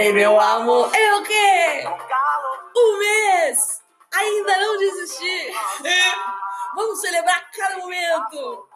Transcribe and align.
Vem, 0.00 0.14
meu 0.14 0.40
amor. 0.40 0.90
É 0.96 1.14
o 1.14 1.22
quê? 1.22 1.84
Um 2.74 2.98
mês. 2.98 3.82
Ainda 4.10 4.56
não 4.56 4.78
desisti. 4.78 5.52
Vamos 6.74 7.02
celebrar 7.02 7.50
cada 7.50 7.76
momento. 7.76 8.66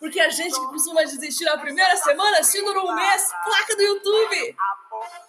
Porque 0.00 0.18
a 0.18 0.28
gente 0.28 0.58
que 0.58 0.66
costuma 0.66 1.04
desistir 1.04 1.44
na 1.44 1.56
primeira 1.56 1.96
semana, 1.98 2.42
se 2.42 2.60
durou 2.64 2.90
um 2.90 2.96
mês, 2.96 3.30
placa 3.44 3.76
do 3.76 3.82
YouTube. 3.82 4.56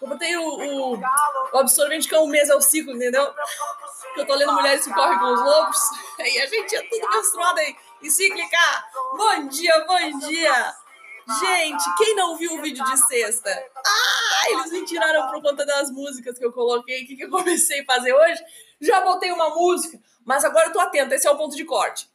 Eu 0.02 0.08
botei 0.08 0.36
o, 0.38 0.44
o, 0.44 1.00
o 1.54 1.58
absorvente 1.60 2.08
que 2.08 2.16
é 2.16 2.20
um 2.20 2.26
mês 2.26 2.50
é 2.50 2.56
o 2.56 2.62
ciclo, 2.62 2.96
entendeu? 2.96 3.32
Que 4.16 4.22
eu 4.22 4.26
tô 4.26 4.34
lendo 4.34 4.54
Mulheres 4.54 4.86
que 4.86 4.92
Correm 4.92 5.20
com 5.20 5.34
os 5.34 5.40
Lobos. 5.40 5.82
E 6.18 6.40
a 6.40 6.48
gente 6.48 6.76
é 6.76 6.82
tudo 6.82 7.10
menstruado 7.10 7.60
aí, 7.60 7.76
em 8.02 8.10
cíclica. 8.10 8.58
Bom 9.16 9.48
dia, 9.50 9.86
bom 9.86 10.20
dia. 10.20 10.76
Gente, 11.40 11.96
quem 11.98 12.16
não 12.16 12.36
viu 12.36 12.54
o 12.56 12.62
vídeo 12.62 12.84
de 12.84 12.98
sexta? 13.06 13.52
Ah, 13.86 14.21
eles 14.50 14.72
me 14.72 14.86
tiraram 14.86 15.32
por 15.32 15.42
conta 15.42 15.66
das 15.66 15.92
músicas 15.92 16.38
que 16.38 16.46
eu 16.46 16.52
coloquei 16.52 17.04
aqui, 17.04 17.16
que 17.16 17.24
eu 17.24 17.30
comecei 17.30 17.82
a 17.82 17.86
fazer 17.86 18.14
hoje. 18.14 18.44
Já 18.80 19.02
botei 19.02 19.32
uma 19.32 19.50
música, 19.50 20.00
mas 20.26 20.44
agora 20.44 20.68
eu 20.68 20.74
tô 20.74 20.80
atenta, 20.80 21.16
esse 21.16 21.28
é 21.28 21.32
o 21.32 21.38
ponto 21.38 21.56
de 21.56 21.66
corte. 21.66 22.10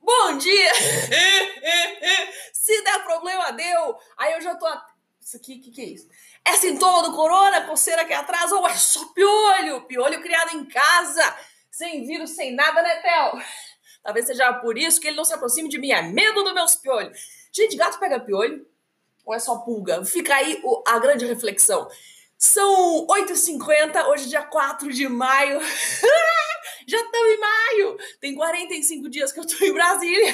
Bom 0.00 0.38
dia! 0.38 0.72
Se 2.52 2.82
der 2.82 3.04
problema, 3.04 3.50
deu. 3.52 3.96
Aí 4.16 4.32
eu 4.34 4.40
já 4.40 4.54
tô. 4.54 4.66
Isso 5.20 5.36
aqui, 5.36 5.56
o 5.56 5.60
que, 5.60 5.70
que 5.70 5.80
é 5.80 5.84
isso? 5.84 6.08
É 6.44 6.52
sintoma 6.52 7.02
do 7.02 7.12
corona, 7.12 7.66
coceira 7.66 8.02
aqui 8.02 8.12
atrás, 8.12 8.52
ou 8.52 8.66
é 8.68 8.74
só 8.76 9.04
piolho? 9.06 9.82
Piolho 9.82 10.22
criado 10.22 10.56
em 10.56 10.64
casa, 10.64 11.36
sem 11.70 12.06
vírus, 12.06 12.30
sem 12.30 12.54
nada, 12.54 12.80
né, 12.82 12.96
Theo? 13.02 13.42
Talvez 14.02 14.26
seja 14.26 14.52
por 14.52 14.78
isso 14.78 15.00
que 15.00 15.08
ele 15.08 15.16
não 15.16 15.24
se 15.24 15.34
aproxime 15.34 15.68
de 15.68 15.78
mim. 15.78 15.90
É 15.90 16.02
medo 16.02 16.44
dos 16.44 16.54
meus 16.54 16.76
piolhos. 16.76 17.18
Gente, 17.52 17.76
gato 17.76 17.98
pega 17.98 18.20
piolho? 18.20 18.64
Ou 19.26 19.34
é 19.34 19.38
só 19.40 19.58
pulga? 19.58 20.04
Fica 20.04 20.36
aí 20.36 20.62
a 20.86 20.98
grande 21.00 21.26
reflexão. 21.26 21.88
São 22.38 23.06
8h50, 23.08 24.06
hoje 24.06 24.26
é 24.26 24.28
dia 24.28 24.42
4 24.42 24.92
de 24.92 25.08
maio. 25.08 25.60
Já 26.86 26.98
estamos 26.98 27.32
em 27.32 27.40
maio! 27.40 27.98
Tem 28.20 28.34
45 28.36 29.10
dias 29.10 29.32
que 29.32 29.40
eu 29.40 29.46
tô 29.46 29.64
em 29.64 29.72
Brasília. 29.72 30.32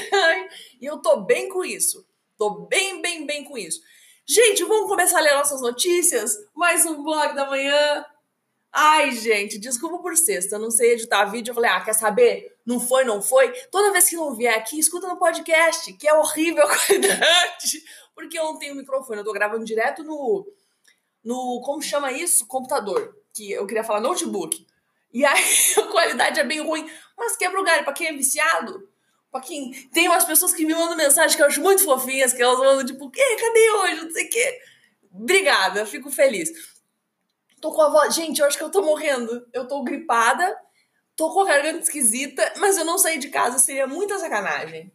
e 0.78 0.84
eu 0.84 0.98
tô 0.98 1.22
bem 1.22 1.48
com 1.48 1.64
isso. 1.64 2.06
Tô 2.36 2.66
bem, 2.66 3.00
bem, 3.00 3.24
bem 3.24 3.44
com 3.44 3.56
isso. 3.56 3.80
Gente, 4.26 4.62
vamos 4.64 4.88
começar 4.88 5.18
a 5.18 5.22
ler 5.22 5.34
nossas 5.34 5.62
notícias? 5.62 6.36
Mais 6.54 6.84
um 6.84 7.02
blog 7.02 7.34
da 7.34 7.48
manhã. 7.48 8.04
Ai, 8.74 9.10
gente, 9.10 9.58
desculpa 9.58 9.98
por 9.98 10.16
sexta, 10.16 10.56
eu 10.56 10.58
não 10.58 10.70
sei 10.70 10.92
editar 10.92 11.26
vídeo. 11.26 11.50
Eu 11.50 11.54
falei, 11.54 11.70
ah, 11.70 11.80
quer 11.82 11.92
saber? 11.92 12.56
Não 12.64 12.80
foi, 12.80 13.04
não 13.04 13.20
foi? 13.20 13.52
Toda 13.70 13.92
vez 13.92 14.08
que 14.08 14.16
não 14.16 14.34
vier 14.34 14.56
aqui, 14.56 14.78
escuta 14.78 15.06
no 15.06 15.18
podcast, 15.18 15.92
que 15.92 16.08
é 16.08 16.14
horrível 16.14 16.64
a 16.64 16.68
qualidade. 16.86 17.82
Porque 18.14 18.38
eu 18.38 18.44
não 18.44 18.58
tenho 18.58 18.74
microfone, 18.74 19.18
eu 19.18 19.24
tô 19.24 19.32
gravando 19.32 19.64
direto 19.64 20.02
no. 20.02 20.46
no 21.22 21.60
como 21.62 21.82
chama 21.82 22.12
isso? 22.12 22.46
Computador. 22.46 23.14
Que 23.34 23.52
eu 23.52 23.66
queria 23.66 23.84
falar 23.84 24.00
notebook. 24.00 24.66
E 25.12 25.22
aí 25.22 25.44
a 25.76 25.82
qualidade 25.88 26.40
é 26.40 26.44
bem 26.44 26.60
ruim. 26.60 26.90
Mas 27.16 27.36
quebra 27.36 27.60
o 27.60 27.64
galho, 27.64 27.84
pra 27.84 27.92
quem 27.92 28.06
é 28.06 28.12
viciado. 28.14 28.88
Pra 29.30 29.42
quem. 29.42 29.72
Tem 29.92 30.08
umas 30.08 30.24
pessoas 30.24 30.54
que 30.54 30.64
me 30.64 30.74
mandam 30.74 30.96
mensagem 30.96 31.36
que 31.36 31.42
eu 31.42 31.46
acho 31.46 31.60
muito 31.60 31.84
fofinhas, 31.84 32.32
que 32.32 32.42
elas 32.42 32.58
mandam 32.58 32.86
tipo, 32.86 33.10
cadê 33.10 33.70
hoje? 33.70 34.04
Não 34.04 34.10
sei 34.10 34.26
o 34.26 34.30
quê. 34.30 34.60
Obrigada, 35.14 35.84
fico 35.84 36.10
feliz. 36.10 36.50
Tô 37.62 37.72
com 37.72 37.80
a 37.80 37.88
voz. 37.88 38.14
Gente, 38.14 38.40
eu 38.40 38.46
acho 38.46 38.58
que 38.58 38.64
eu 38.64 38.70
tô 38.70 38.82
morrendo. 38.82 39.48
Eu 39.54 39.66
tô 39.66 39.82
gripada, 39.82 40.54
tô 41.16 41.32
com 41.32 41.40
a 41.40 41.46
garganta 41.46 41.78
esquisita, 41.78 42.52
mas 42.58 42.76
eu 42.76 42.84
não 42.84 42.98
saí 42.98 43.18
de 43.18 43.30
casa. 43.30 43.58
Seria 43.58 43.86
muita 43.86 44.18
sacanagem 44.18 44.92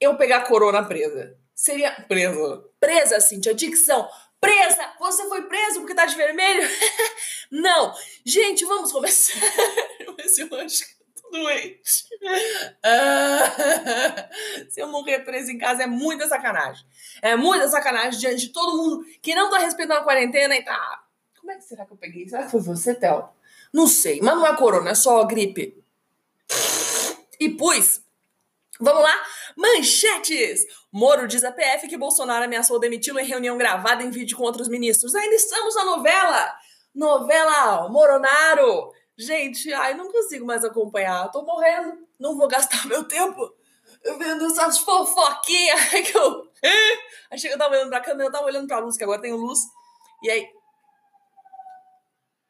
eu 0.00 0.16
pegar 0.16 0.48
corona 0.48 0.82
presa. 0.82 1.38
Seria. 1.54 1.92
Presa. 2.08 2.64
Presa, 2.80 3.20
Cintia. 3.20 3.54
Dicção 3.54 4.08
presa! 4.40 4.94
Você 5.00 5.28
foi 5.28 5.42
preso 5.42 5.80
porque 5.80 5.94
tá 5.94 6.06
de 6.06 6.14
vermelho? 6.14 6.68
Não! 7.50 7.92
Gente, 8.24 8.64
vamos 8.64 8.92
começar. 8.92 9.34
Mas 10.16 10.38
eu 10.38 10.48
acho 10.60 10.86
que 10.86 10.94
doente. 11.32 11.80
Se 14.70 14.80
eu 14.80 14.86
morrer 14.88 15.18
preso 15.20 15.50
em 15.50 15.58
casa 15.58 15.82
é 15.82 15.86
muita 15.86 16.26
sacanagem. 16.28 16.86
É 17.20 17.36
muita 17.36 17.68
sacanagem 17.68 18.18
diante 18.20 18.46
de 18.46 18.52
todo 18.52 18.76
mundo 18.76 19.04
que 19.20 19.34
não 19.34 19.50
tá 19.50 19.58
respeitando 19.58 20.00
a 20.00 20.04
quarentena 20.04 20.56
e 20.56 20.64
tá. 20.64 21.05
Como 21.46 21.56
é 21.56 21.60
que 21.60 21.64
será 21.64 21.86
que 21.86 21.92
eu 21.92 21.96
peguei? 21.96 22.28
Será 22.28 22.42
que 22.42 22.50
foi 22.50 22.60
você, 22.60 22.92
Théo? 22.92 23.28
Não 23.72 23.86
sei, 23.86 24.20
mas 24.20 24.34
não 24.34 24.44
é 24.44 24.56
corona, 24.56 24.90
é 24.90 24.94
só 24.96 25.22
gripe. 25.22 25.80
E 27.38 27.50
pus. 27.50 28.00
Vamos 28.80 29.00
lá? 29.00 29.14
Manchetes! 29.56 30.66
Moro 30.90 31.28
diz 31.28 31.44
a 31.44 31.52
PF 31.52 31.86
que 31.86 31.96
Bolsonaro 31.96 32.44
ameaçou 32.44 32.80
demiti-lo 32.80 33.20
em 33.20 33.24
reunião 33.24 33.56
gravada 33.56 34.02
em 34.02 34.10
vídeo 34.10 34.36
com 34.36 34.42
outros 34.42 34.66
ministros. 34.66 35.14
Ainda 35.14 35.36
estamos 35.36 35.76
na 35.76 35.84
novela! 35.84 36.52
Novela 36.92 37.88
Moronaro! 37.90 38.92
Gente, 39.16 39.72
ai, 39.72 39.94
não 39.94 40.10
consigo 40.10 40.44
mais 40.44 40.64
acompanhar. 40.64 41.30
Tô 41.30 41.42
morrendo. 41.42 41.96
Não 42.18 42.36
vou 42.36 42.48
gastar 42.48 42.88
meu 42.88 43.04
tempo 43.04 43.54
vendo 44.18 44.46
essas 44.46 44.78
fofoquinhas 44.78 45.80
que 46.10 46.18
eu. 46.18 46.48
Achei 47.30 47.48
que 47.48 47.54
eu 47.54 47.58
tava 47.58 47.76
olhando 47.76 47.90
pra 47.90 48.00
câmera, 48.00 48.28
eu 48.28 48.32
tava 48.32 48.46
olhando 48.46 48.66
pra 48.66 48.80
luz, 48.80 48.96
que 48.96 49.04
agora 49.04 49.22
tem 49.22 49.32
luz. 49.32 49.60
E 50.24 50.30
aí, 50.30 50.55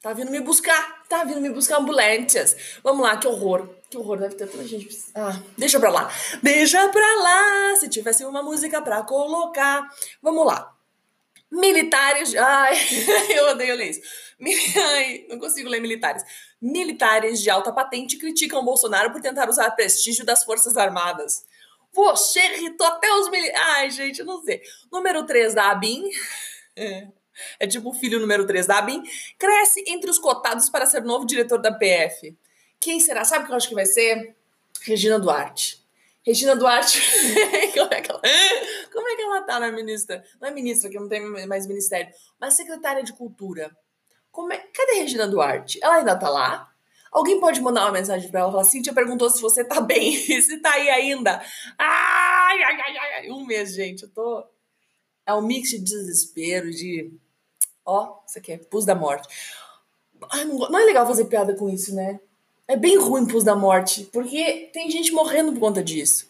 Tá 0.07 0.13
vindo 0.13 0.31
me 0.31 0.39
buscar, 0.39 1.03
tá 1.09 1.25
vindo 1.25 1.41
me 1.41 1.51
buscar 1.51 1.79
ambulâncias. 1.79 2.79
Vamos 2.81 3.05
lá, 3.05 3.17
que 3.17 3.27
horror. 3.27 3.69
Que 3.91 3.99
horror, 3.99 4.17
deve 4.19 4.37
ter 4.37 4.47
tanta 4.47 4.65
gente. 4.65 4.89
Ah, 5.13 5.37
deixa 5.59 5.81
pra 5.81 5.91
lá. 5.91 6.09
Deixa 6.41 6.89
pra 6.91 7.15
lá, 7.17 7.75
se 7.75 7.89
tivesse 7.89 8.25
uma 8.25 8.41
música 8.41 8.81
pra 8.81 9.03
colocar. 9.03 9.85
Vamos 10.23 10.47
lá. 10.47 10.73
Militares. 11.51 12.37
Ai, 12.37 12.79
eu 13.35 13.49
odeio 13.49 13.75
ler 13.75 13.91
isso. 13.91 14.01
Ai, 14.81 15.27
não 15.29 15.41
consigo 15.41 15.69
ler 15.69 15.81
militares. 15.81 16.23
Militares 16.63 17.43
de 17.43 17.51
alta 17.51 17.73
patente 17.73 18.17
criticam 18.17 18.65
Bolsonaro 18.65 19.11
por 19.11 19.21
tentar 19.21 19.49
usar 19.49 19.73
prestígio 19.73 20.25
das 20.25 20.45
Forças 20.45 20.77
Armadas. 20.77 21.45
Você 21.93 22.39
irritou 22.39 22.87
até 22.87 23.13
os 23.13 23.29
militares. 23.29 23.69
Ai, 23.71 23.91
gente, 23.91 24.23
não 24.23 24.41
sei. 24.45 24.63
Número 24.93 25.27
3 25.27 25.53
da 25.53 25.73
ABIN. 25.73 26.05
É 26.77 27.09
é 27.59 27.67
tipo 27.67 27.91
o 27.91 27.95
filho 27.95 28.21
número 28.21 28.47
3 28.47 28.67
da 28.67 28.79
ABIN, 28.79 29.03
cresce 29.39 29.85
entre 29.87 30.11
os 30.11 30.19
cotados 30.19 30.69
para 30.71 30.87
ser 30.87 31.03
novo 31.03 31.27
diretor 31.27 31.59
da 31.59 31.73
PF. 31.73 32.37
Quem 32.81 33.01
será? 33.01 33.25
Sabe 33.25 33.45
o 33.45 33.47
que 33.47 33.53
eu 33.53 33.57
acho 33.57 33.69
que 33.69 33.75
vai 33.75 33.87
ser? 33.87 34.37
Regina 34.83 35.19
Duarte. 35.19 35.85
Regina 36.27 36.57
Duarte, 36.57 37.01
como, 37.73 37.95
é 37.95 38.01
que 38.01 38.11
ela, 38.11 38.21
como 38.93 39.09
é 39.09 39.15
que 39.15 39.23
ela 39.23 39.43
tá 39.43 39.61
na 39.61 39.71
ministra? 39.71 40.25
Não 40.41 40.49
é 40.49 40.51
ministra, 40.51 40.91
que 40.91 40.99
não 40.99 41.09
tem 41.09 41.21
mais 41.47 41.69
ministério, 41.69 42.13
mas 42.41 42.55
secretária 42.55 43.05
de 43.05 43.13
Cultura. 43.13 43.71
Como 44.33 44.53
é, 44.53 44.59
cadê 44.59 44.95
Regina 44.95 45.29
Duarte? 45.29 45.79
Ela 45.81 45.99
ainda 45.99 46.17
tá 46.17 46.29
lá? 46.29 46.69
Alguém 47.13 47.39
pode 47.39 47.61
mandar 47.61 47.85
uma 47.85 47.93
mensagem 47.93 48.29
pra 48.29 48.41
ela? 48.41 48.51
Falar, 48.51 48.65
Cintia 48.65 48.93
perguntou 48.93 49.31
se 49.31 49.41
você 49.41 49.65
tá 49.65 49.81
bem, 49.81 50.17
se 50.43 50.59
tá 50.59 50.73
aí 50.73 50.91
ainda. 50.91 51.41
Ai, 51.79 52.63
ai, 52.63 52.81
ai, 52.81 52.97
ai, 52.99 53.31
um 53.31 53.47
mês, 53.47 53.75
gente, 53.75 54.03
eu 54.03 54.11
tô... 54.11 54.45
É 55.25 55.33
um 55.33 55.43
mix 55.43 55.71
de 55.71 55.79
desespero, 55.79 56.71
de 56.71 57.13
Ó, 57.87 58.19
isso 58.27 58.39
aqui 58.39 58.53
é 58.53 58.59
pus 58.59 58.85
da 58.85 58.95
morte. 58.95 59.29
Ai, 60.31 60.45
não, 60.45 60.59
não, 60.59 60.79
é 60.79 60.85
legal 60.85 61.07
fazer 61.07 61.27
piada 61.27 61.55
com 61.55 61.71
isso, 61.71 61.95
né? 61.95 62.19
É 62.67 62.77
bem 62.77 62.99
ruim 62.99 63.27
pus 63.27 63.45
da 63.45 63.55
morte, 63.55 64.05
porque 64.13 64.69
tem 64.73 64.91
gente 64.91 65.13
morrendo 65.13 65.53
por 65.53 65.61
conta 65.61 65.85
disso. 65.85 66.29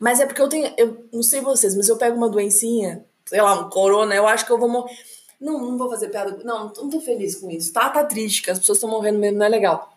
Mas 0.00 0.18
é 0.18 0.26
porque 0.26 0.40
eu 0.40 0.48
tenho. 0.48 0.72
Eu 0.78 1.06
não 1.12 1.22
sei 1.22 1.42
vocês, 1.42 1.76
mas 1.76 1.88
eu 1.88 1.98
pego 1.98 2.16
uma 2.16 2.28
doencinha, 2.28 3.04
sei 3.26 3.42
lá, 3.42 3.60
um 3.60 3.68
corona, 3.68 4.14
eu 4.14 4.26
acho 4.26 4.46
que 4.46 4.52
eu 4.52 4.58
vou 4.58 4.68
morrer. 4.68 4.96
Não, 5.38 5.58
não 5.58 5.76
vou 5.76 5.90
fazer 5.90 6.08
piada. 6.08 6.40
Não, 6.42 6.72
não 6.74 6.88
tô 6.88 7.00
feliz 7.00 7.34
com 7.36 7.50
isso. 7.50 7.70
Tá, 7.70 7.90
tá 7.90 8.02
triste, 8.02 8.42
que 8.42 8.50
as 8.50 8.58
pessoas 8.58 8.78
estão 8.78 8.88
morrendo 8.88 9.18
mesmo, 9.18 9.38
não 9.38 9.46
é 9.46 9.48
legal. 9.48 9.94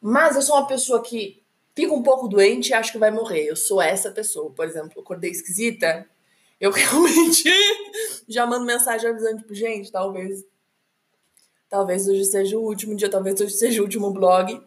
Mas 0.00 0.34
eu 0.34 0.42
sou 0.42 0.56
uma 0.56 0.66
pessoa 0.66 1.00
que 1.02 1.40
fica 1.74 1.94
um 1.94 2.02
pouco 2.02 2.26
doente 2.26 2.70
e 2.70 2.74
acho 2.74 2.90
que 2.90 2.98
vai 2.98 3.12
morrer. 3.12 3.44
Eu 3.44 3.54
sou 3.54 3.80
essa 3.80 4.10
pessoa. 4.10 4.50
Por 4.50 4.64
exemplo, 4.64 5.00
acordei 5.00 5.30
esquisita, 5.30 6.04
eu 6.60 6.70
realmente 6.72 7.50
já 8.28 8.46
mando 8.46 8.64
mensagem 8.64 9.10
avisando, 9.10 9.38
tipo, 9.38 9.54
gente, 9.54 9.90
talvez. 9.90 10.44
Talvez 11.68 12.08
hoje 12.08 12.24
seja 12.24 12.58
o 12.58 12.62
último 12.62 12.94
dia, 12.94 13.10
talvez 13.10 13.40
hoje 13.40 13.52
seja 13.52 13.80
o 13.80 13.84
último 13.84 14.10
blog. 14.10 14.62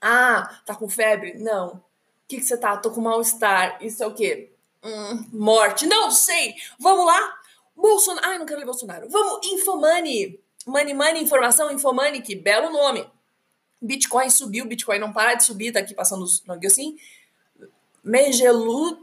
Ah, 0.00 0.60
tá 0.66 0.74
com 0.74 0.88
febre? 0.88 1.34
Não. 1.34 1.74
O 1.74 1.82
que, 2.28 2.36
que 2.36 2.44
você 2.44 2.56
tá? 2.56 2.76
Tô 2.76 2.90
com 2.90 3.00
mal-estar. 3.00 3.82
Isso 3.82 4.02
é 4.02 4.06
o 4.06 4.14
quê? 4.14 4.52
Hum, 4.82 5.26
morte. 5.32 5.86
Não 5.86 6.10
sei! 6.10 6.54
Vamos 6.78 7.06
lá? 7.06 7.34
Bolsonaro. 7.74 8.26
Ai, 8.26 8.38
não 8.38 8.46
quero 8.46 8.58
ler 8.58 8.66
Bolsonaro. 8.66 9.08
Vamos, 9.08 9.46
Infomani. 9.46 10.40
Money, 10.66 10.94
money, 10.94 11.22
informação, 11.22 11.72
Infomani, 11.72 12.20
que 12.20 12.34
belo 12.34 12.70
nome. 12.70 13.08
Bitcoin 13.80 14.30
subiu, 14.30 14.64
Bitcoin 14.64 14.98
não 14.98 15.12
para 15.12 15.34
de 15.34 15.44
subir, 15.44 15.72
tá 15.72 15.80
aqui 15.80 15.94
passando 15.94 16.22
os 16.22 16.42
assim. 16.64 16.96
Megelu 18.02 19.01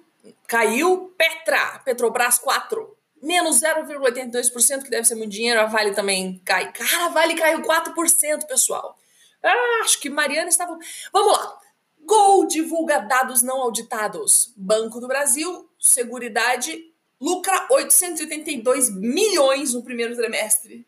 caiu. 0.49 1.13
Petra, 1.17 1.79
Petrobras 1.85 2.39
4, 2.39 2.97
menos 3.21 3.61
0,82%, 3.61 4.83
que 4.83 4.89
deve 4.89 5.05
ser 5.07 5.15
muito 5.15 5.31
dinheiro. 5.31 5.61
A 5.61 5.65
Vale 5.65 5.91
também 5.91 6.41
cai. 6.43 6.73
Cara, 6.73 7.05
a 7.05 7.09
Vale 7.09 7.35
caiu 7.35 7.61
4%, 7.61 8.47
pessoal. 8.47 8.97
Ah, 9.41 9.81
acho 9.83 9.99
que 10.01 10.09
Mariana 10.09 10.49
estava. 10.49 10.77
Vamos 11.13 11.31
lá. 11.31 11.59
Gol 12.01 12.47
divulga 12.47 12.99
dados 12.99 13.41
não 13.41 13.61
auditados. 13.61 14.51
Banco 14.57 14.99
do 14.99 15.07
Brasil, 15.07 15.69
Seguridade, 15.79 16.91
lucra 17.21 17.67
882 17.69 18.89
milhões 18.89 19.73
no 19.73 19.83
primeiro 19.83 20.15
trimestre. 20.15 20.85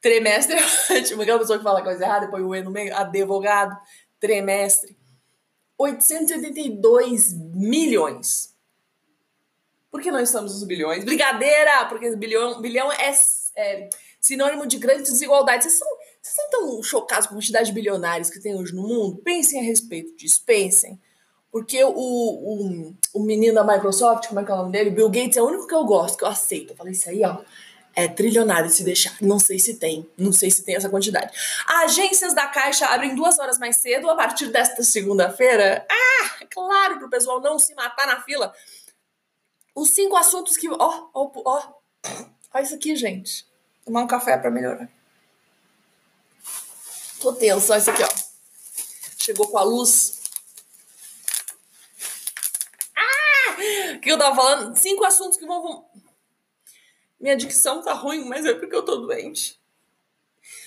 Trimestre 0.00 0.56
é 0.56 0.62
ótimo. 0.98 1.22
Aquela 1.22 1.38
pessoa 1.38 1.58
que 1.58 1.64
fala 1.64 1.82
coisa 1.82 2.04
errada, 2.04 2.28
põe 2.28 2.42
o 2.42 2.54
E 2.54 2.62
no 2.62 2.70
meio. 2.70 2.94
Advogado. 2.94 3.76
Trimestre. 4.20 4.96
882 5.78 7.32
milhões. 7.54 8.57
Por 9.90 10.02
que 10.02 10.10
não 10.10 10.20
estamos 10.20 10.52
nos 10.52 10.64
bilhões? 10.64 11.04
Brigadeira! 11.04 11.86
Porque 11.86 12.14
bilhão, 12.16 12.60
bilhão 12.60 12.92
é, 12.92 13.12
é 13.56 13.88
sinônimo 14.20 14.66
de 14.66 14.78
grande 14.78 15.02
desigualdade. 15.02 15.64
Vocês 15.64 15.78
são, 15.78 15.88
vocês 16.20 16.36
são 16.36 16.50
tão 16.50 16.82
chocados 16.82 17.26
com 17.26 17.34
a 17.34 17.38
quantidade 17.38 17.66
de 17.66 17.72
bilionários 17.72 18.30
que 18.30 18.40
tem 18.40 18.54
hoje 18.54 18.74
no 18.74 18.82
mundo? 18.82 19.16
Pensem 19.24 19.60
a 19.60 19.62
respeito 19.62 20.16
disso, 20.16 20.42
pensem. 20.44 21.00
Porque 21.50 21.82
o, 21.82 21.90
o, 21.90 22.94
o 23.14 23.22
menino 23.22 23.54
da 23.54 23.64
Microsoft, 23.64 24.28
como 24.28 24.40
é 24.40 24.44
que 24.44 24.50
é 24.50 24.54
o 24.54 24.58
nome 24.58 24.72
dele? 24.72 24.90
Bill 24.90 25.08
Gates 25.08 25.36
é 25.36 25.42
o 25.42 25.46
único 25.46 25.66
que 25.66 25.74
eu 25.74 25.84
gosto, 25.84 26.18
que 26.18 26.24
eu 26.24 26.28
aceito. 26.28 26.72
Eu 26.72 26.76
falei, 26.76 26.92
isso 26.92 27.08
aí, 27.08 27.22
ó, 27.24 27.38
é 27.98 28.06
trilionário 28.06 28.68
se 28.70 28.84
deixar. 28.84 29.16
Não 29.20 29.38
sei 29.38 29.58
se 29.58 29.74
tem, 29.74 30.08
não 30.16 30.32
sei 30.32 30.50
se 30.50 30.62
tem 30.62 30.76
essa 30.76 30.88
quantidade. 30.88 31.32
Agências 31.66 32.34
da 32.34 32.46
Caixa 32.46 32.86
abrem 32.86 33.14
duas 33.14 33.38
horas 33.38 33.58
mais 33.58 33.76
cedo 33.76 34.08
a 34.10 34.14
partir 34.14 34.48
desta 34.48 34.82
segunda-feira. 34.82 35.86
Ah, 35.90 36.36
é 36.40 36.46
claro, 36.46 36.98
para 36.98 37.06
o 37.06 37.10
pessoal 37.10 37.40
não 37.40 37.58
se 37.58 37.74
matar 37.74 38.06
na 38.06 38.20
fila. 38.20 38.52
Os 39.78 39.90
cinco 39.90 40.16
assuntos 40.16 40.56
que. 40.56 40.68
Ó, 40.68 41.08
ó, 41.14 41.30
ó. 41.44 41.72
Olha 42.52 42.64
isso 42.64 42.74
aqui, 42.74 42.96
gente. 42.96 43.46
Tomar 43.84 44.02
um 44.02 44.08
café 44.08 44.36
para 44.36 44.50
melhorar. 44.50 44.90
Tô 47.20 47.32
tenso, 47.32 47.70
olha 47.70 47.78
isso 47.78 47.90
aqui, 47.90 48.02
ó. 48.02 48.08
Chegou 49.16 49.48
com 49.48 49.56
a 49.56 49.62
luz. 49.62 50.20
Ah! 52.96 53.54
Que 54.02 54.10
eu 54.10 54.18
tava 54.18 54.34
falando? 54.34 54.76
Cinco 54.76 55.04
assuntos 55.04 55.38
que 55.38 55.46
vão. 55.46 55.88
Minha 57.20 57.36
dicção 57.36 57.80
tá 57.80 57.92
ruim, 57.92 58.24
mas 58.24 58.44
é 58.44 58.54
porque 58.54 58.74
eu 58.74 58.84
tô 58.84 58.96
doente. 58.96 59.60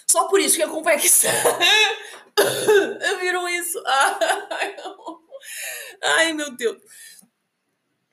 Só 0.10 0.30
por 0.30 0.40
isso 0.40 0.56
que 0.56 0.64
a 0.64 0.70
convecção. 0.70 1.32
eu 3.02 3.20
viram 3.20 3.50
isso. 3.50 3.84
Ai, 6.02 6.32
meu 6.32 6.52
Deus. 6.52 6.78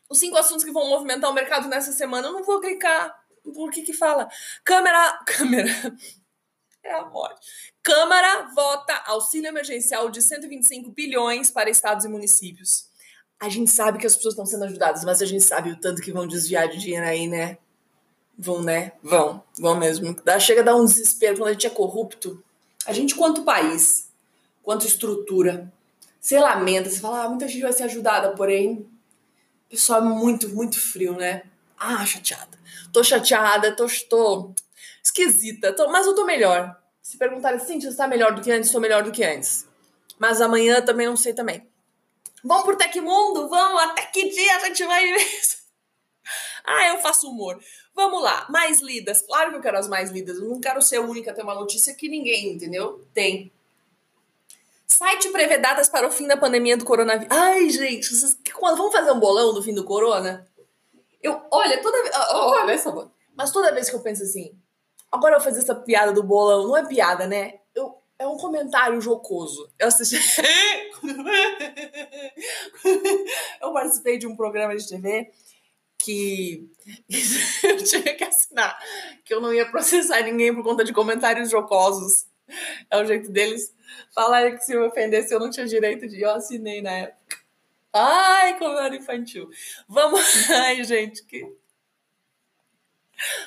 Os 0.08 0.18
cinco 0.18 0.36
assuntos 0.36 0.64
que 0.64 0.72
vão 0.72 0.88
movimentar 0.88 1.30
o 1.30 1.34
mercado 1.34 1.68
nessa 1.68 1.92
semana, 1.92 2.28
eu 2.28 2.32
não 2.32 2.44
vou 2.44 2.60
clicar. 2.60 3.14
Por 3.42 3.70
que 3.70 3.82
que 3.82 3.92
fala? 3.92 4.28
Câmara. 4.64 5.18
Câmera. 5.26 5.70
É 6.82 6.94
a 6.94 7.04
morte. 7.04 7.74
Câmara 7.82 8.50
vota 8.54 8.94
auxílio 9.06 9.48
emergencial 9.48 10.10
de 10.10 10.22
125 10.22 10.90
bilhões 10.90 11.50
para 11.50 11.68
estados 11.68 12.04
e 12.04 12.08
municípios. 12.08 12.88
A 13.40 13.48
gente 13.48 13.70
sabe 13.70 13.98
que 13.98 14.06
as 14.06 14.16
pessoas 14.16 14.32
estão 14.32 14.46
sendo 14.46 14.64
ajudadas, 14.64 15.04
mas 15.04 15.22
a 15.22 15.26
gente 15.26 15.44
sabe 15.44 15.70
o 15.70 15.80
tanto 15.80 16.02
que 16.02 16.12
vão 16.12 16.26
desviar 16.26 16.68
de 16.68 16.78
dinheiro 16.78 17.06
aí, 17.06 17.26
né? 17.26 17.58
Vão, 18.36 18.62
né? 18.62 18.92
Vão, 19.02 19.42
vão 19.58 19.76
mesmo. 19.76 20.14
Dá, 20.24 20.38
chega 20.40 20.60
a 20.62 20.64
dar 20.64 20.76
um 20.76 20.84
desespero 20.84 21.36
quando 21.36 21.48
a 21.48 21.52
gente 21.52 21.66
é 21.66 21.70
corrupto. 21.70 22.42
A 22.86 22.92
gente, 22.92 23.14
quanto 23.14 23.44
país, 23.44 24.08
quanto 24.62 24.86
estrutura, 24.86 25.72
você 26.20 26.38
lamenta, 26.38 26.90
você 26.90 27.00
fala, 27.00 27.24
ah, 27.24 27.28
muita 27.28 27.48
gente 27.48 27.62
vai 27.62 27.72
ser 27.72 27.84
ajudada, 27.84 28.32
porém, 28.32 28.88
pessoal 29.68 30.00
é 30.00 30.04
muito, 30.04 30.48
muito 30.48 30.80
frio, 30.80 31.14
né? 31.14 31.42
Ah, 31.78 32.04
chateada. 32.04 32.58
Tô 32.92 33.04
chateada, 33.04 33.74
tô, 33.76 33.86
tô 34.08 34.54
esquisita, 35.02 35.72
tô, 35.72 35.88
mas 35.90 36.06
eu 36.06 36.14
tô 36.14 36.24
melhor. 36.24 36.76
Se 37.02 37.16
perguntarem, 37.16 37.58
sim, 37.58 37.80
você 37.80 37.96
tá 37.96 38.06
melhor 38.06 38.34
do 38.34 38.42
que 38.42 38.50
antes, 38.50 38.70
tô 38.70 38.80
melhor 38.80 39.02
do 39.02 39.12
que 39.12 39.24
antes. 39.24 39.66
Mas 40.18 40.40
amanhã 40.40 40.82
também 40.82 41.06
não 41.06 41.16
sei 41.16 41.32
também. 41.32 41.66
Vamos 42.44 42.64
pro 42.64 42.76
Tecmundo? 42.76 43.48
Vamos, 43.48 43.82
até 43.82 44.02
que 44.06 44.28
dia 44.28 44.56
a 44.56 44.60
gente 44.66 44.84
vai? 44.84 45.04
Ah, 46.70 46.88
eu 46.88 46.98
faço 46.98 47.30
humor. 47.30 47.58
Vamos 47.94 48.22
lá, 48.22 48.46
mais 48.50 48.82
lidas. 48.82 49.22
Claro 49.22 49.50
que 49.50 49.56
eu 49.56 49.62
quero 49.62 49.78
as 49.78 49.88
mais 49.88 50.10
lidas. 50.10 50.36
Eu 50.36 50.50
não 50.50 50.60
quero 50.60 50.82
ser 50.82 50.96
a 50.96 51.00
única 51.00 51.30
a 51.30 51.34
ter 51.34 51.42
uma 51.42 51.54
notícia 51.54 51.94
que 51.94 52.10
ninguém, 52.10 52.52
entendeu? 52.52 53.06
Tem. 53.14 53.50
Site 54.90 55.28
prevê 55.30 55.58
datas 55.58 55.88
para 55.88 56.08
o 56.08 56.10
fim 56.10 56.26
da 56.26 56.36
pandemia 56.36 56.76
do 56.76 56.84
coronavírus. 56.84 57.36
Ai, 57.36 57.68
gente, 57.68 58.08
vocês, 58.08 58.38
vamos 58.60 58.92
fazer 58.92 59.12
um 59.12 59.20
bolão 59.20 59.52
do 59.52 59.62
fim 59.62 59.74
do 59.74 59.84
corona? 59.84 60.46
Eu, 61.22 61.40
olha, 61.50 61.80
toda 61.82 62.02
vez. 62.02 62.14
Olha 62.30 62.72
essa. 62.72 63.10
Mas 63.36 63.50
toda 63.50 63.72
vez 63.72 63.90
que 63.90 63.96
eu 63.96 64.00
penso 64.00 64.22
assim, 64.22 64.58
agora 65.12 65.34
eu 65.34 65.38
vou 65.38 65.44
fazer 65.44 65.60
essa 65.60 65.74
piada 65.74 66.12
do 66.12 66.22
bolão, 66.22 66.66
não 66.66 66.76
é 66.76 66.86
piada, 66.86 67.26
né? 67.26 67.60
Eu, 67.74 67.96
é 68.18 68.26
um 68.26 68.36
comentário 68.36 69.00
jocoso. 69.00 69.70
Eu 69.78 69.88
assisti. 69.88 70.16
eu 73.60 73.72
participei 73.72 74.18
de 74.18 74.26
um 74.26 74.34
programa 74.34 74.74
de 74.74 74.88
TV 74.88 75.30
que 75.98 76.66
eu 77.62 77.84
tinha 77.84 78.16
que 78.16 78.24
assinar, 78.24 78.78
que 79.24 79.34
eu 79.34 79.40
não 79.40 79.52
ia 79.52 79.70
processar 79.70 80.22
ninguém 80.22 80.54
por 80.54 80.64
conta 80.64 80.82
de 80.82 80.92
comentários 80.92 81.50
jocosos. 81.50 82.26
É 82.90 82.96
o 82.96 83.04
jeito 83.04 83.30
deles 83.30 83.74
falarem 84.14 84.56
que 84.56 84.64
se 84.64 84.72
eu 84.72 84.86
ofendesse 84.86 85.32
eu 85.32 85.40
não 85.40 85.50
tinha 85.50 85.66
direito 85.66 86.08
de. 86.08 86.20
Eu 86.20 86.30
assinei 86.30 86.82
na 86.82 86.92
época. 86.92 87.38
Ai, 87.92 88.58
como 88.58 88.78
era 88.78 88.94
infantil. 88.94 89.48
Vamos. 89.88 90.20
Ai, 90.50 90.84
gente, 90.84 91.24
que. 91.24 91.50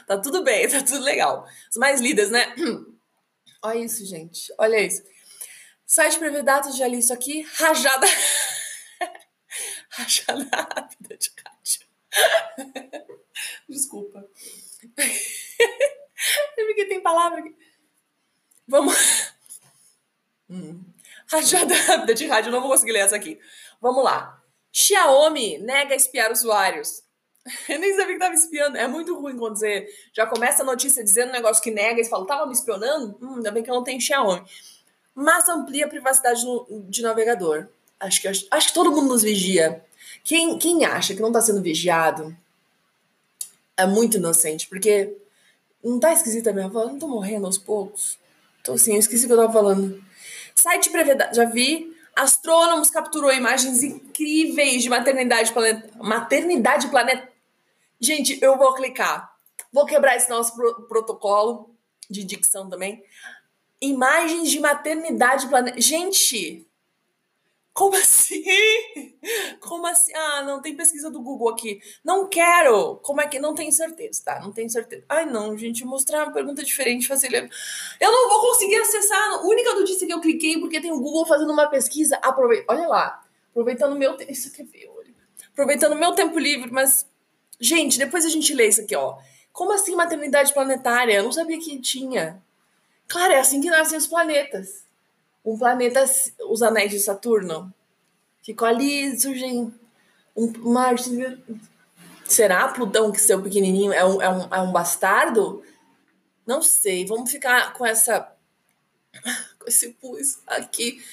Tá 0.05 0.19
tudo 0.19 0.43
bem, 0.43 0.67
tá 0.67 0.83
tudo 0.83 1.03
legal. 1.03 1.47
As 1.69 1.75
mais 1.77 2.01
lidas, 2.01 2.29
né? 2.29 2.53
Olha 3.63 3.79
isso, 3.79 4.05
gente. 4.05 4.53
Olha 4.57 4.79
isso. 4.79 5.03
Site 5.85 6.17
prevê 6.17 6.41
datas, 6.41 6.77
já 6.77 6.87
li 6.87 6.99
isso 6.99 7.13
aqui. 7.13 7.41
Rajada. 7.55 8.07
Rajada 9.89 10.49
rápida 10.51 11.17
de 11.17 11.31
rádio. 11.37 11.87
Desculpa. 13.69 14.25
É 14.97 16.65
porque 16.65 16.85
tem 16.85 17.01
palavra. 17.01 17.43
Vamos. 18.67 18.95
Hum. 20.53 20.83
Rajada 21.31 21.73
de 22.13 22.27
rádio, 22.27 22.51
não 22.51 22.59
vou 22.59 22.69
conseguir 22.69 22.91
ler 22.91 23.05
essa 23.05 23.15
aqui. 23.15 23.39
Vamos 23.79 24.03
lá. 24.03 24.43
Xiaomi 24.69 25.59
nega 25.59 25.95
espiar 25.95 26.29
usuários. 26.29 27.03
Eu 27.69 27.79
nem 27.79 27.95
sabia 27.95 28.13
que 28.13 28.19
tava 28.19 28.33
espiando. 28.33 28.77
É 28.77 28.85
muito 28.85 29.17
ruim 29.17 29.37
quando 29.37 29.57
você 29.57 29.87
já 30.13 30.27
começa 30.27 30.61
a 30.61 30.65
notícia 30.65 31.01
dizendo 31.03 31.29
um 31.29 31.33
negócio 31.33 31.63
que 31.63 31.71
nega 31.71 32.01
e 32.01 32.05
fala, 32.05 32.27
tava 32.27 32.45
me 32.45 32.53
espionando? 32.53 33.17
Hum, 33.21 33.35
ainda 33.37 33.49
bem 33.49 33.63
que 33.63 33.69
eu 33.69 33.75
não 33.75 33.83
tenho 33.83 34.01
Xiaomi. 34.01 34.43
Mas 35.15 35.47
amplia 35.47 35.85
a 35.85 35.89
privacidade 35.89 36.41
de 36.89 37.01
navegador. 37.01 37.67
Acho 37.99 38.21
que, 38.21 38.27
acho, 38.27 38.47
acho 38.51 38.67
que 38.67 38.73
todo 38.73 38.91
mundo 38.91 39.09
nos 39.09 39.23
vigia. 39.23 39.83
Quem, 40.23 40.57
quem 40.57 40.85
acha 40.85 41.15
que 41.15 41.21
não 41.21 41.31
tá 41.31 41.41
sendo 41.41 41.61
vigiado 41.61 42.35
é 43.77 43.85
muito 43.85 44.17
inocente, 44.17 44.67
porque 44.67 45.15
não 45.83 45.99
tá 45.99 46.13
esquisita 46.13 46.49
a 46.49 46.53
minha 46.53 46.67
voz? 46.67 46.87
Não 46.87 46.99
tô 46.99 47.07
morrendo 47.07 47.45
aos 47.45 47.57
poucos? 47.57 48.19
Tô 48.63 48.73
assim, 48.73 48.93
eu 48.93 48.99
esqueci 48.99 49.25
o 49.25 49.27
que 49.27 49.33
eu 49.33 49.37
tava 49.37 49.53
falando. 49.53 50.03
Site 50.55 50.89
prevê, 50.89 51.17
já 51.33 51.45
vi. 51.45 51.95
Astrônomos 52.15 52.89
capturou 52.89 53.31
imagens 53.31 53.83
incríveis 53.83 54.83
de 54.83 54.89
maternidade 54.89 55.51
planeta. 55.51 55.89
Maternidade 55.97 56.87
planeta. 56.89 57.27
Gente, 57.99 58.37
eu 58.41 58.57
vou 58.57 58.73
clicar. 58.73 59.31
Vou 59.71 59.85
quebrar 59.85 60.17
esse 60.17 60.29
nosso 60.29 60.55
pro 60.55 60.87
protocolo 60.87 61.73
de 62.09 62.23
dicção 62.23 62.69
também. 62.69 63.03
Imagens 63.81 64.49
de 64.49 64.59
maternidade 64.59 65.47
planeta. 65.47 65.79
Gente, 65.79 66.67
como 67.73 67.95
assim? 67.95 68.43
Como 69.61 69.87
assim? 69.87 70.11
Ah, 70.13 70.43
não 70.43 70.61
tem 70.61 70.75
pesquisa 70.75 71.09
do 71.09 71.21
Google 71.21 71.49
aqui. 71.49 71.79
Não 72.03 72.27
quero. 72.27 72.97
Como 72.97 73.21
é 73.21 73.27
que 73.27 73.39
não 73.39 73.55
tenho 73.55 73.71
certeza, 73.71 74.21
tá? 74.25 74.39
Não 74.41 74.51
tenho 74.51 74.69
certeza. 74.69 75.03
Ai, 75.07 75.25
não, 75.25 75.57
gente, 75.57 75.85
mostrar 75.85 76.25
uma 76.25 76.33
pergunta 76.33 76.63
diferente, 76.63 77.07
fazer 77.07 77.33
Eu 77.99 78.11
não 78.11 78.29
vou 78.29 78.41
conseguir 78.41 78.75
acessar. 78.75 79.31
A 79.31 79.41
única 79.45 79.73
notícia 79.73 80.05
que 80.05 80.13
eu 80.13 80.19
cliquei 80.19 80.59
porque 80.59 80.81
tem 80.81 80.91
o 80.91 80.99
Google 80.99 81.25
fazendo 81.25 81.51
uma 81.53 81.67
pesquisa. 81.67 82.17
Aproveita. 82.17 82.65
Olha 82.67 82.87
lá. 82.87 83.23
Aproveitando 83.51 83.95
meu 83.95 84.17
tempo. 84.17 84.31
Isso 84.31 84.49
aqui 84.49 84.63
é 84.63 84.65
feio, 84.65 84.91
olha. 84.97 85.13
Aproveitando 85.53 85.95
meu 85.95 86.13
tempo 86.13 86.37
livre, 86.37 86.71
mas 86.71 87.07
gente, 87.59 87.97
depois 87.97 88.25
a 88.25 88.29
gente 88.29 88.53
lê 88.53 88.67
isso 88.67 88.81
aqui, 88.81 88.95
ó. 88.95 89.17
Como 89.53 89.71
assim 89.71 89.95
maternidade 89.95 90.53
planetária? 90.53 91.13
Eu 91.13 91.23
não 91.23 91.31
sabia 91.31 91.59
que 91.59 91.79
tinha. 91.79 92.41
Claro, 93.07 93.33
é 93.33 93.39
assim 93.39 93.61
que 93.61 93.69
nascem 93.69 93.97
os 93.97 94.07
planetas 94.07 94.90
um 95.43 95.57
planeta, 95.57 96.05
os 96.49 96.61
anéis 96.61 96.91
de 96.91 96.99
Saturno. 96.99 97.73
Ficou 98.43 98.67
ali, 98.67 99.19
surgem 99.19 99.73
um 100.35 100.51
Marte. 100.71 101.09
Será 102.25 102.67
Plutão 102.69 103.11
que 103.11 103.19
seu 103.19 103.41
pequenininho 103.41 103.91
é 103.91 104.05
um, 104.05 104.21
é 104.21 104.29
um, 104.29 104.55
é 104.55 104.61
um 104.61 104.71
bastardo? 104.71 105.63
Não 106.45 106.61
sei. 106.61 107.05
Vamos 107.05 107.31
ficar 107.31 107.73
com 107.73 107.85
essa 107.85 108.31
com 109.59 109.67
esse 109.67 109.89
pus 109.93 110.39
aqui. 110.47 111.03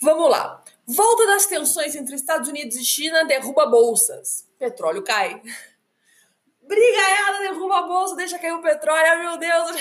Vamos 0.00 0.30
lá. 0.30 0.62
Volta 0.86 1.26
das 1.26 1.46
tensões 1.46 1.94
entre 1.94 2.16
Estados 2.16 2.48
Unidos 2.48 2.76
e 2.76 2.84
China 2.84 3.24
derruba 3.24 3.66
bolsas. 3.66 4.48
Petróleo 4.58 5.02
cai. 5.02 5.40
Brigaiada 6.62 7.38
derruba 7.40 7.78
a 7.78 7.82
bolsa, 7.82 8.16
deixa 8.16 8.38
cair 8.38 8.52
o 8.52 8.62
petróleo. 8.62 9.06
Ai, 9.06 9.18
meu 9.22 9.36
Deus. 9.36 9.76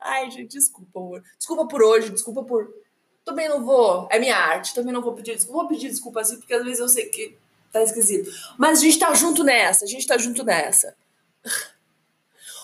Ai, 0.00 0.30
gente, 0.30 0.56
desculpa. 0.56 1.22
Desculpa 1.36 1.66
por 1.66 1.82
hoje, 1.82 2.10
desculpa 2.10 2.42
por. 2.42 2.72
Também 3.24 3.48
não 3.48 3.64
vou. 3.64 4.08
É 4.10 4.18
minha 4.18 4.36
arte, 4.36 4.74
também 4.74 4.92
não 4.92 5.02
vou 5.02 5.12
pedir 5.14 5.36
desculpa. 5.36 5.60
Vou 5.60 5.68
pedir 5.68 5.90
desculpa 5.90 6.20
assim, 6.20 6.38
porque 6.38 6.54
às 6.54 6.64
vezes 6.64 6.80
eu 6.80 6.88
sei 6.88 7.06
que 7.06 7.36
tá 7.70 7.82
esquisito. 7.82 8.30
Mas 8.58 8.78
a 8.78 8.82
gente 8.82 8.98
tá 8.98 9.12
junto 9.14 9.44
nessa, 9.44 9.84
a 9.84 9.88
gente 9.88 10.06
tá 10.06 10.16
junto 10.16 10.42
nessa. 10.44 10.96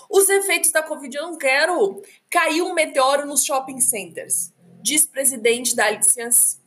Os 0.09 0.29
efeitos 0.29 0.71
da 0.71 0.83
Covid 0.83 1.15
eu 1.17 1.23
não 1.25 1.37
quero. 1.37 2.03
Caiu 2.31 2.67
um 2.67 2.75
meteoro 2.75 3.27
nos 3.27 3.45
shopping 3.45 3.81
centers. 3.81 4.53
Diz 4.81 5.07
presidente 5.07 5.75
da 5.75 5.87
Aliança. 5.87 6.59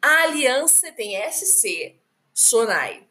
A 0.00 0.24
Aliança 0.24 0.92
tem 0.92 1.16
SC, 1.30 1.96
Sonai. 2.34 3.06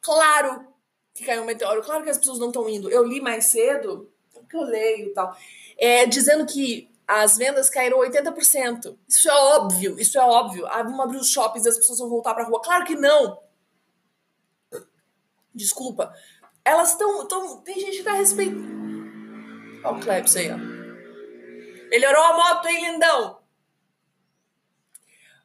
Claro 0.00 0.66
que 1.14 1.24
caiu 1.24 1.42
um 1.42 1.46
meteoro, 1.46 1.82
claro 1.82 2.02
que 2.02 2.10
as 2.10 2.16
pessoas 2.16 2.38
não 2.38 2.48
estão 2.48 2.68
indo. 2.68 2.90
Eu 2.90 3.04
li 3.04 3.20
mais 3.20 3.46
cedo, 3.46 4.10
que 4.50 4.56
eu 4.56 4.62
leio 4.62 5.08
e 5.08 5.14
tal, 5.14 5.36
é, 5.78 6.06
dizendo 6.06 6.44
que 6.44 6.90
as 7.06 7.36
vendas 7.36 7.68
caíram 7.68 7.98
80%. 7.98 8.96
Isso 9.08 9.28
é 9.28 9.34
óbvio, 9.34 9.98
isso 9.98 10.18
é 10.18 10.22
óbvio. 10.22 10.66
Ah, 10.66 10.82
vamos 10.82 11.00
abrir 11.00 11.18
os 11.18 11.30
shoppings 11.30 11.66
e 11.66 11.68
as 11.68 11.76
pessoas 11.76 11.98
vão 11.98 12.08
voltar 12.08 12.34
pra 12.34 12.44
rua. 12.44 12.60
Claro 12.62 12.84
que 12.84 12.94
não. 12.94 13.38
Desculpa. 15.54 16.14
Elas 16.64 16.92
estão. 16.92 17.26
Tão, 17.26 17.62
tem 17.62 17.80
gente 17.80 17.98
que 17.98 18.04
tá 18.04 18.12
respeitando. 18.12 18.80
Olha 19.82 19.96
o 19.96 20.00
Klebs 20.00 20.36
aí, 20.36 20.52
ó. 20.52 20.56
Melhorou 21.88 22.22
a 22.22 22.36
moto, 22.36 22.68
hein, 22.68 22.92
lindão? 22.92 23.40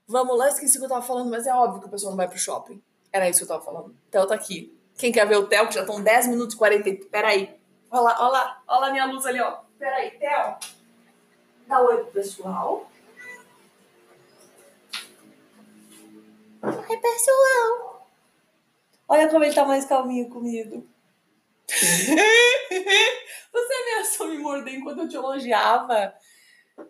Vamos 0.07 0.37
lá, 0.37 0.49
esqueci 0.49 0.77
o 0.77 0.79
que 0.79 0.85
eu 0.85 0.89
tava 0.89 1.01
falando, 1.01 1.31
mas 1.31 1.47
é 1.47 1.53
óbvio 1.53 1.81
que 1.81 1.87
o 1.87 1.89
pessoal 1.89 2.11
não 2.11 2.17
vai 2.17 2.27
pro 2.27 2.37
shopping. 2.37 2.79
Era 3.11 3.27
isso 3.27 3.39
que 3.39 3.43
eu 3.45 3.47
tava 3.47 3.65
falando. 3.65 3.95
Theo 4.11 4.27
tá 4.27 4.35
aqui. 4.35 4.77
Quem 4.97 5.11
quer 5.11 5.27
ver 5.27 5.37
o 5.37 5.47
Theo, 5.47 5.67
que 5.67 5.73
já 5.73 5.81
estão 5.81 6.01
10 6.01 6.27
minutos 6.27 6.53
e 6.53 6.57
40. 6.57 7.07
Peraí. 7.09 7.59
Olha 7.91 8.01
lá, 8.01 8.15
olha 8.19 8.31
lá, 8.31 8.63
olha 8.67 8.79
lá 8.79 8.91
minha 8.91 9.05
luz 9.05 9.25
ali, 9.25 9.39
ó. 9.39 9.59
Peraí, 9.77 10.11
Theo. 10.11 10.57
Dá 11.67 11.81
oi 11.81 11.97
pro 11.97 12.11
pessoal. 12.11 12.89
Oi, 16.61 16.97
pessoal. 16.97 18.07
Olha 19.07 19.29
como 19.29 19.43
ele 19.43 19.53
tá 19.53 19.65
mais 19.65 19.85
calminho 19.85 20.29
comigo. 20.29 20.87
Você 21.67 22.13
ameaçou 23.73 24.27
me 24.27 24.37
morder 24.37 24.75
enquanto 24.75 25.01
eu 25.01 25.09
te 25.09 25.15
elogiava. 25.15 26.13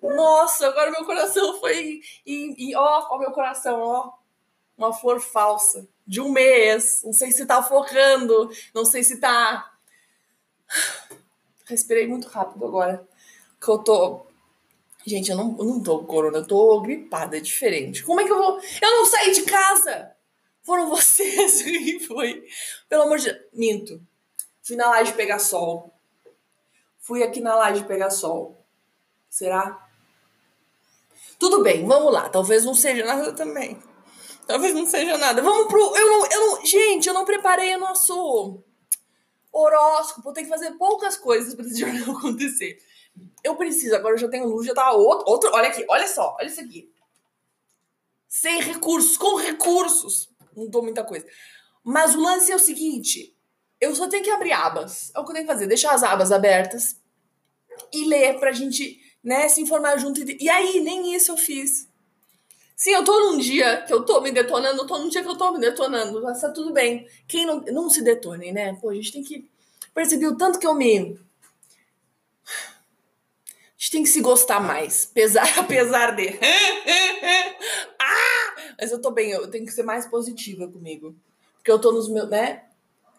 Nossa, 0.02 0.68
agora 0.68 0.92
meu 0.92 1.06
coração 1.06 1.60
foi. 1.60 2.02
E, 2.25 2.70
e 2.70 2.75
ó, 2.75 3.08
ó, 3.10 3.18
meu 3.18 3.32
coração, 3.32 3.82
ó. 3.82 4.14
Uma 4.78 4.94
flor 4.94 5.20
falsa. 5.20 5.88
De 6.08 6.22
um 6.22 6.32
mês. 6.32 7.02
Não 7.04 7.14
sei 7.14 7.32
se 7.32 7.46
tá 7.46 7.62
focando. 7.62 8.50
Não 8.74 8.86
sei 8.86 9.04
se 9.04 9.20
tá. 9.20 9.75
Respirei 11.66 12.08
muito 12.08 12.28
rápido 12.28 12.66
agora. 12.66 13.08
Que 13.60 13.70
eu 13.70 13.80
tô. 13.80 14.26
Gente, 15.06 15.30
eu 15.32 15.38
não, 15.38 15.56
eu 15.58 15.66
não 15.66 15.84
tô 15.84 16.00
com 16.00 16.06
corona, 16.06 16.40
eu 16.40 16.48
tô 16.48 16.82
gripada, 16.82 17.38
é 17.38 17.40
diferente. 17.40 18.04
Como 18.04 18.20
é 18.22 18.26
que 18.26 18.32
eu 18.32 18.38
vou. 18.38 18.60
Eu 18.82 18.92
não 18.92 19.06
saí 19.06 19.32
de 19.32 19.44
casa! 19.44 20.12
Foram 20.64 20.90
vocês 20.90 21.62
que 21.62 22.00
foi. 22.00 22.44
Pelo 22.90 23.04
amor 23.04 23.20
de. 23.20 23.30
Minto. 23.54 24.02
Fui 24.64 24.76
na 24.76 24.90
laje 24.90 25.14
pegar 25.14 25.40
sol. 25.40 25.94
Fui 27.00 27.22
aqui 27.22 27.40
na 27.40 27.56
laje 27.56 27.84
pegar 27.84 28.10
sol. 28.10 28.66
Será? 29.30 29.88
Tudo 31.38 31.62
bem, 31.62 31.86
vamos 31.86 32.12
lá. 32.12 32.30
Talvez 32.30 32.66
não 32.66 32.74
seja 32.74 33.06
nada 33.06 33.34
também. 33.34 33.78
Talvez 34.48 34.74
não 34.74 34.86
seja 34.86 35.18
nada. 35.18 35.42
Vamos 35.42 35.68
pro. 35.68 35.96
Eu 35.96 36.08
não, 36.08 36.26
eu 36.28 36.40
não, 36.40 36.66
gente, 36.66 37.08
eu 37.08 37.14
não 37.14 37.26
preparei 37.26 37.76
o 37.76 37.80
nosso 37.80 38.64
horóscopo. 39.58 40.34
Tenho 40.34 40.48
que 40.48 40.54
fazer 40.54 40.72
poucas 40.72 41.18
coisas 41.18 41.56
para 41.56 41.66
esse 41.66 41.80
jornal 41.80 42.18
acontecer. 42.18 42.78
Eu 43.44 43.56
preciso, 43.56 43.96
agora 43.96 44.16
eu 44.16 44.20
já 44.20 44.28
tenho 44.28 44.48
luz, 44.48 44.68
já 44.68 44.74
tá 44.74 44.92
outro, 44.92 45.32
outro. 45.32 45.50
Olha 45.54 45.70
aqui, 45.70 45.86
olha 45.88 46.08
só, 46.08 46.36
olha 46.40 46.48
isso 46.48 46.62
aqui. 46.62 46.92
Sem 48.28 48.60
recursos, 48.62 49.18
com 49.18 49.36
recursos. 49.38 50.30
Não 50.56 50.68
dou 50.68 50.84
muita 50.84 51.04
coisa. 51.04 51.26
Mas 51.84 52.16
o 52.16 52.22
lance 52.22 52.52
é 52.52 52.56
o 52.56 52.60
seguinte: 52.60 53.36
eu 53.80 53.96
só 53.96 54.08
tenho 54.08 54.24
que 54.24 54.32
abrir 54.32 54.52
abas. 54.52 55.12
É 55.16 55.20
o 55.20 55.24
que 55.24 55.32
eu 55.32 55.36
tenho 55.36 55.48
que 55.48 55.54
fazer, 55.54 55.68
deixar 55.68 55.94
as 55.94 56.04
abas 56.04 56.32
abertas 56.32 57.00
e 57.94 58.06
ler 58.06 58.40
pra 58.40 58.52
gente, 58.52 59.00
né, 59.24 59.48
se 59.48 59.62
informar 59.62 59.98
junto. 59.98 60.20
E 60.22 60.50
aí, 60.50 60.80
nem 60.82 61.14
isso 61.14 61.32
eu 61.32 61.38
fiz. 61.38 61.88
Sim, 62.75 62.91
eu 62.91 63.05
tô 63.05 63.17
num 63.32 63.38
dia 63.38 63.84
que 63.84 63.94
eu 63.94 64.03
tô 64.03 64.20
me 64.20 64.32
detonando, 64.32 64.82
eu 64.82 64.86
tô 64.86 64.98
num 64.98 65.08
dia 65.08 65.24
que 65.24 65.29
eu 65.29 65.38
tô 65.38 65.53
me 65.53 65.60
detonando, 65.60 66.22
mas 66.22 66.41
tá 66.41 66.50
tudo 66.50 66.74
bem. 66.74 67.08
Quem 67.25 67.46
não, 67.46 67.62
não 67.62 67.89
se 67.89 68.03
detone, 68.03 68.51
né? 68.51 68.74
Pô, 68.82 68.89
a 68.89 68.94
gente 68.94 69.13
tem 69.13 69.24
que 69.24 69.50
perceber 69.94 70.27
o 70.27 70.36
tanto 70.36 70.60
que 70.60 70.67
eu 70.67 70.75
me. 70.75 71.17
A 72.48 73.77
gente 73.77 73.91
tem 73.91 74.03
que 74.03 74.10
se 74.10 74.20
gostar 74.20 74.60
mais, 74.60 75.05
pesar, 75.05 75.48
apesar 75.58 76.12
de. 76.17 76.27
ah! 77.98 78.55
Mas 78.77 78.91
eu 78.91 79.01
tô 79.01 79.10
bem, 79.10 79.32
eu 79.32 79.50
tenho 79.50 79.65
que 79.65 79.72
ser 79.72 79.84
mais 79.84 80.05
positiva 80.05 80.67
comigo. 80.67 81.15
Porque 81.55 81.72
eu 81.72 81.79
tô 81.79 81.94
nos 81.94 82.10
meus, 82.10 82.29
né? 82.29 82.65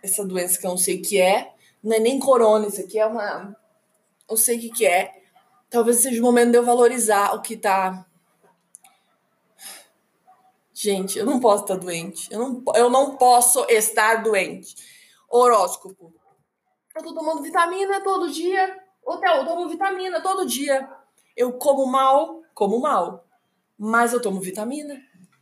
Essa 0.03 0.23
doença 0.23 0.61
que 0.61 0.67
eu 0.67 0.71
não 0.71 0.77
sei 0.77 0.99
o 0.99 1.03
que 1.03 1.19
é, 1.19 1.51
não 1.83 1.97
é 1.97 1.99
nem 1.99 2.19
corona, 2.19 2.67
isso 2.69 2.81
aqui 2.81 2.99
é 2.99 3.07
uma. 3.07 3.57
Eu 4.29 4.37
sei 4.37 4.59
o 4.59 4.61
que, 4.61 4.71
que 4.71 4.87
é. 4.87 5.15
Talvez 5.71 5.97
seja 5.97 6.21
o 6.21 6.25
momento 6.25 6.51
de 6.51 6.59
eu 6.59 6.65
valorizar 6.65 7.35
o 7.35 7.41
que 7.41 7.57
tá 7.57 8.07
Gente, 10.79 11.19
eu 11.19 11.25
não 11.25 11.41
posso 11.41 11.63
estar 11.63 11.79
doente. 11.79 12.29
Eu 12.31 12.39
não, 12.39 12.63
eu 12.75 12.91
não 12.91 13.17
posso 13.17 13.65
estar 13.71 14.23
doente. 14.23 14.77
Horóscopo. 15.27 16.13
Eu 16.95 17.03
tô 17.03 17.15
tomando 17.15 17.41
vitamina 17.43 18.03
todo 18.03 18.31
dia. 18.31 18.79
Hotel, 19.03 19.37
eu 19.37 19.47
tomo 19.47 19.71
vitamina 19.71 20.21
todo 20.21 20.45
dia. 20.45 20.87
Eu 21.35 21.55
como 21.55 21.87
mal, 21.87 22.43
como 22.53 22.79
mal. 22.79 23.27
Mas 23.79 24.13
eu 24.13 24.21
tomo 24.21 24.39
vitamina. 24.39 25.01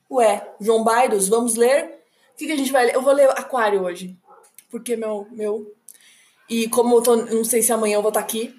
Ué, 0.09 0.55
João 0.61 0.85
Baidos, 0.85 1.27
vamos 1.27 1.57
ler? 1.57 2.05
O 2.33 2.37
que, 2.37 2.47
que 2.47 2.53
a 2.53 2.57
gente 2.57 2.71
vai 2.71 2.87
ler? 2.87 2.95
Eu 2.95 3.03
vou 3.03 3.13
ler 3.13 3.29
Aquário 3.31 3.83
hoje. 3.83 4.17
Porque 4.71 4.95
meu. 4.95 5.27
meu... 5.33 5.75
E 6.49 6.69
como 6.69 6.99
eu 6.99 7.03
tô. 7.03 7.17
Não 7.17 7.43
sei 7.43 7.61
se 7.61 7.73
amanhã 7.73 7.97
eu 7.97 8.03
vou 8.03 8.11
estar 8.11 8.21
aqui. 8.21 8.55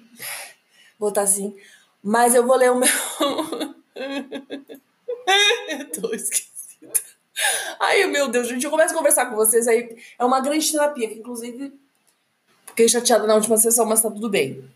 Vou 0.98 1.08
estar 1.08 1.22
assim. 1.22 1.56
Mas 2.02 2.34
eu 2.34 2.46
vou 2.46 2.56
ler 2.56 2.70
o 2.70 2.76
meu. 2.76 2.88
eu 5.70 5.90
tô 5.90 6.12
esquecendo. 6.12 6.45
Ai, 7.80 8.06
meu 8.06 8.28
Deus, 8.28 8.48
gente, 8.48 8.64
eu 8.64 8.70
começo 8.70 8.94
a 8.94 8.96
conversar 8.96 9.26
com 9.26 9.36
vocês 9.36 9.68
aí. 9.68 9.96
É 10.18 10.24
uma 10.24 10.40
grande 10.40 10.70
terapia, 10.70 11.08
que 11.08 11.18
inclusive 11.18 11.72
fiquei 12.66 12.88
chateada 12.88 13.26
na 13.26 13.34
última 13.34 13.56
sessão, 13.56 13.86
mas 13.86 14.02
tá 14.02 14.10
tudo 14.10 14.28
bem. 14.28 14.68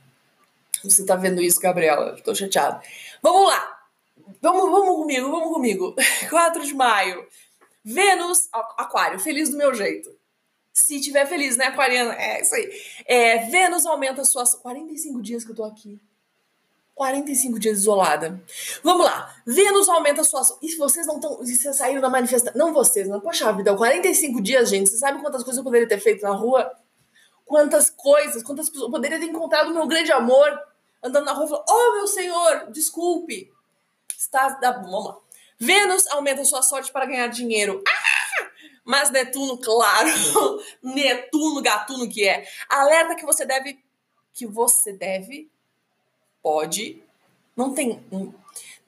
Você 0.83 1.05
tá 1.05 1.17
vendo 1.17 1.43
isso, 1.43 1.61
Gabriela? 1.61 2.17
Tô 2.23 2.35
chateada. 2.35 2.83
Vamos 3.23 3.49
lá. 3.49 3.79
Vamos, 4.41 4.71
vamos 4.71 4.97
comigo, 4.97 5.31
vamos 5.31 5.53
comigo. 5.53 5.95
4 6.31 6.65
de 6.65 6.75
maio. 6.75 7.27
Vênus, 7.85 8.49
Aquário, 8.53 9.19
feliz 9.19 9.51
do 9.51 9.57
meu 9.57 9.75
jeito. 9.75 10.15
Se 10.73 11.01
tiver 11.01 11.27
feliz, 11.27 11.57
né, 11.57 11.67
Aquariana? 11.67 12.15
É 12.15 12.41
isso 12.41 12.55
aí. 12.55 12.83
É, 13.05 13.39
Vênus 13.51 13.85
aumenta 13.85 14.25
suas. 14.25 14.55
45 14.55 15.21
dias 15.21 15.45
que 15.45 15.51
eu 15.51 15.57
tô 15.57 15.65
aqui. 15.65 16.01
45 17.01 17.59
dias 17.59 17.79
isolada. 17.79 18.45
Vamos 18.83 19.07
lá. 19.07 19.35
Vênus 19.47 19.89
aumenta 19.89 20.23
suas. 20.23 20.55
E 20.61 20.69
se 20.69 20.77
vocês 20.77 21.07
não 21.07 21.15
estão. 21.15 21.43
Se 21.43 21.57
vocês 21.57 21.75
saíram 21.75 22.03
da 22.03 22.11
manifestação. 22.11 22.59
Não 22.59 22.75
vocês, 22.75 23.09
não. 23.09 23.19
Poxa 23.19 23.51
vida, 23.55 23.75
45 23.75 24.43
dias, 24.43 24.69
gente. 24.69 24.91
Você 24.91 24.99
sabe 24.99 25.19
quantas 25.23 25.43
coisas 25.43 25.57
eu 25.57 25.65
poderia 25.65 25.89
ter 25.89 25.99
feito 25.99 26.21
na 26.21 26.33
rua? 26.33 26.71
Quantas 27.47 27.89
coisas, 27.89 28.43
quantas 28.43 28.69
pessoas. 28.69 28.89
Eu 28.89 28.91
poderia 28.91 29.19
ter 29.19 29.25
encontrado 29.25 29.71
o 29.71 29.75
meu 29.75 29.87
grande 29.87 30.13
amor 30.13 30.61
andando 31.03 31.25
na 31.25 31.33
rua 31.33 31.47
e 31.47 31.49
falando: 31.49 31.65
Oh, 31.71 31.93
meu 31.97 32.07
senhor, 32.07 32.71
desculpe. 32.71 33.51
Está. 34.15 34.59
Vamos 34.61 35.07
lá. 35.07 35.17
Vênus 35.59 36.07
aumenta 36.09 36.45
sua 36.45 36.61
sorte 36.61 36.93
para 36.93 37.07
ganhar 37.07 37.29
dinheiro. 37.29 37.83
Ah! 37.89 38.51
Mas 38.85 39.09
Netuno, 39.09 39.57
claro. 39.57 40.11
Netuno, 40.85 41.63
gatuno 41.63 42.07
que 42.11 42.29
é. 42.29 42.47
Alerta 42.69 43.15
que 43.15 43.25
você 43.25 43.47
deve. 43.47 43.83
Que 44.35 44.47
você 44.47 44.93
deve 44.93 45.51
pode, 46.43 47.03
não 47.57 47.75
tem 47.75 48.03
um, 48.11 48.33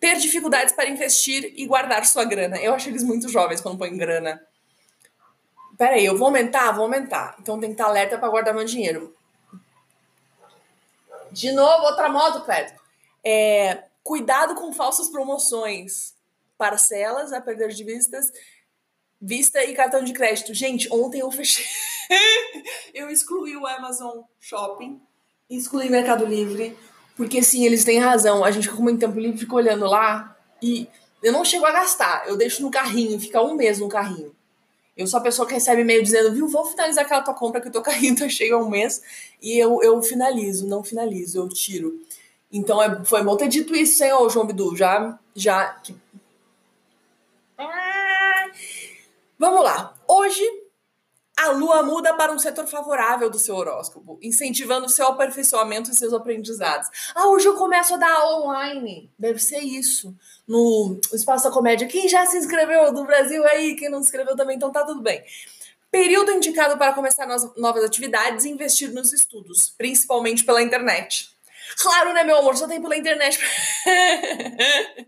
ter 0.01 0.17
dificuldades 0.17 0.75
para 0.75 0.89
investir 0.89 1.53
e 1.57 1.67
guardar 1.67 2.05
sua 2.07 2.25
grana. 2.25 2.57
Eu 2.59 2.75
acho 2.75 2.89
eles 2.89 3.05
muito 3.05 3.29
jovens 3.29 3.61
quando 3.61 3.79
põem 3.79 3.97
grana. 3.97 4.45
Peraí, 5.79 6.05
eu 6.05 6.17
vou 6.19 6.27
aumentar? 6.27 6.73
Vou 6.73 6.85
aumentar. 6.85 7.37
Então 7.41 7.59
tem 7.61 7.71
que 7.71 7.75
estar 7.75 7.87
alerta 7.87 8.19
para 8.19 8.29
guardar 8.29 8.55
meu 8.55 8.65
dinheiro. 8.65 9.15
De 11.31 11.51
novo, 11.53 11.85
outra 11.85 12.09
moto, 12.09 12.45
Cleto. 12.45 12.81
É, 13.25 13.85
cuidado 14.03 14.55
com 14.55 14.73
falsas 14.73 15.09
promoções. 15.09 16.15
Parcelas 16.59 17.33
a 17.33 17.41
perder 17.41 17.71
de 17.71 17.83
vistas, 17.83 18.31
vista 19.21 19.65
e 19.65 19.75
cartão 19.75 20.05
de 20.05 20.13
crédito. 20.13 20.53
Gente, 20.55 20.93
ontem 20.93 21.21
eu 21.21 21.31
fechei. 21.31 21.65
eu 22.93 23.11
excluí 23.11 23.57
o 23.57 23.67
Amazon 23.67 24.23
Shopping, 24.41 25.01
excluí 25.49 25.89
Mercado 25.89 26.25
Livre, 26.25 26.77
porque 27.17 27.43
sim, 27.43 27.65
eles 27.65 27.85
têm 27.85 27.99
razão. 27.99 28.45
A 28.45 28.51
gente 28.51 28.65
fica 28.65 28.77
com 28.77 28.83
muito 28.83 29.01
tempo 29.01 29.19
livre, 29.19 29.39
fica 29.39 29.55
olhando 29.55 29.87
lá 29.87 30.37
e 30.63 30.89
eu 31.23 31.33
não 31.33 31.45
chego 31.45 31.65
a 31.65 31.73
gastar. 31.73 32.27
Eu 32.27 32.37
deixo 32.37 32.63
no 32.63 32.71
carrinho, 32.71 33.19
fica 33.21 33.43
um 33.43 33.55
mês 33.55 33.79
no 33.79 33.89
carrinho. 33.89 34.35
Eu 34.97 35.07
sou 35.07 35.19
a 35.19 35.23
pessoa 35.23 35.47
que 35.47 35.55
recebe 35.55 35.83
e-mail 35.83 36.03
dizendo, 36.03 36.33
viu, 36.33 36.47
vou 36.49 36.67
finalizar 36.67 37.05
aquela 37.05 37.23
tua 37.23 37.35
compra 37.35 37.61
que 37.61 37.69
o 37.69 37.73
teu 37.73 37.81
carrinho 37.83 38.17
tá 38.17 38.29
cheio 38.29 38.57
há 38.57 38.59
um 38.59 38.69
mês. 38.69 39.03
E 39.41 39.59
eu, 39.59 39.83
eu 39.83 40.03
finalizo, 40.03 40.67
não 40.67 40.83
finalizo, 40.83 41.39
eu 41.39 41.49
tiro. 41.49 42.01
Então 42.51 42.83
é, 42.83 43.05
foi 43.05 43.23
bom 43.23 43.37
ter 43.37 43.49
dito 43.49 43.75
isso, 43.75 43.97
senhor 43.97 44.29
João 44.29 44.47
Bidu. 44.47 44.77
Já, 44.77 45.19
já. 45.35 45.81
Vamos 49.39 49.63
lá. 49.65 49.95
Hoje 50.07 50.62
a 51.37 51.51
lua 51.51 51.83
muda 51.83 52.15
para 52.15 52.33
um 52.33 52.39
setor 52.39 52.67
favorável 52.67 53.31
do 53.31 53.39
seu 53.39 53.57
horóscopo, 53.57 54.19
incentivando 54.23 54.89
seu 54.89 55.07
aperfeiçoamento 55.07 55.91
e 55.91 55.95
seus 55.95 56.13
aprendizados. 56.13 56.89
Ah, 57.15 57.29
hoje 57.29 57.47
eu 57.47 57.57
começo 57.57 57.95
a 57.95 57.97
dar 57.97 58.13
aula 58.13 58.47
online. 58.47 59.11
Deve 59.19 59.39
ser 59.39 59.61
isso. 59.61 60.15
No 60.47 61.01
Espaço 61.13 61.45
da 61.45 61.51
Comédia. 61.51 61.89
Quem 61.89 62.09
já 62.09 62.27
se 62.27 62.37
inscreveu 62.37 62.93
do 62.93 63.05
Brasil 63.05 63.45
aí? 63.47 63.75
Quem 63.77 63.89
não 63.89 63.99
se 63.99 64.09
inscreveu 64.09 64.37
também, 64.37 64.57
então 64.57 64.71
tá 64.71 64.85
tudo 64.85 65.01
bem. 65.01 65.25
Período 65.91 66.33
indicado 66.33 66.79
para 66.79 66.93
começar 66.93 67.27
novas 67.57 67.85
atividades 67.85 68.45
e 68.45 68.51
investir 68.51 68.93
nos 68.93 69.13
estudos, 69.13 69.71
principalmente 69.71 70.45
pela 70.45 70.63
internet. 70.63 71.31
Claro, 71.79 72.13
né, 72.13 72.25
meu 72.25 72.39
amor? 72.39 72.57
Só 72.57 72.67
tem 72.67 72.81
pela 72.81 72.97
internet. 72.97 73.39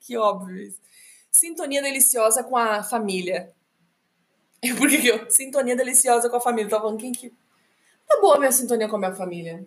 que 0.00 0.16
óbvio 0.16 0.56
isso. 0.56 0.80
Sintonia 1.30 1.82
deliciosa 1.82 2.42
com 2.42 2.56
a 2.56 2.82
família. 2.82 3.52
Por 4.76 4.88
que, 4.88 4.98
que 4.98 5.08
eu? 5.08 5.30
Sintonia 5.30 5.76
deliciosa 5.76 6.28
com 6.28 6.36
a 6.36 6.40
família. 6.40 6.70
Tá 6.70 6.80
falando 6.80 6.98
quem 6.98 7.12
que. 7.12 7.32
Tá 8.06 8.20
boa 8.20 8.38
minha 8.38 8.52
sintonia 8.52 8.88
com 8.88 8.96
a 8.96 8.98
minha 8.98 9.14
família. 9.14 9.66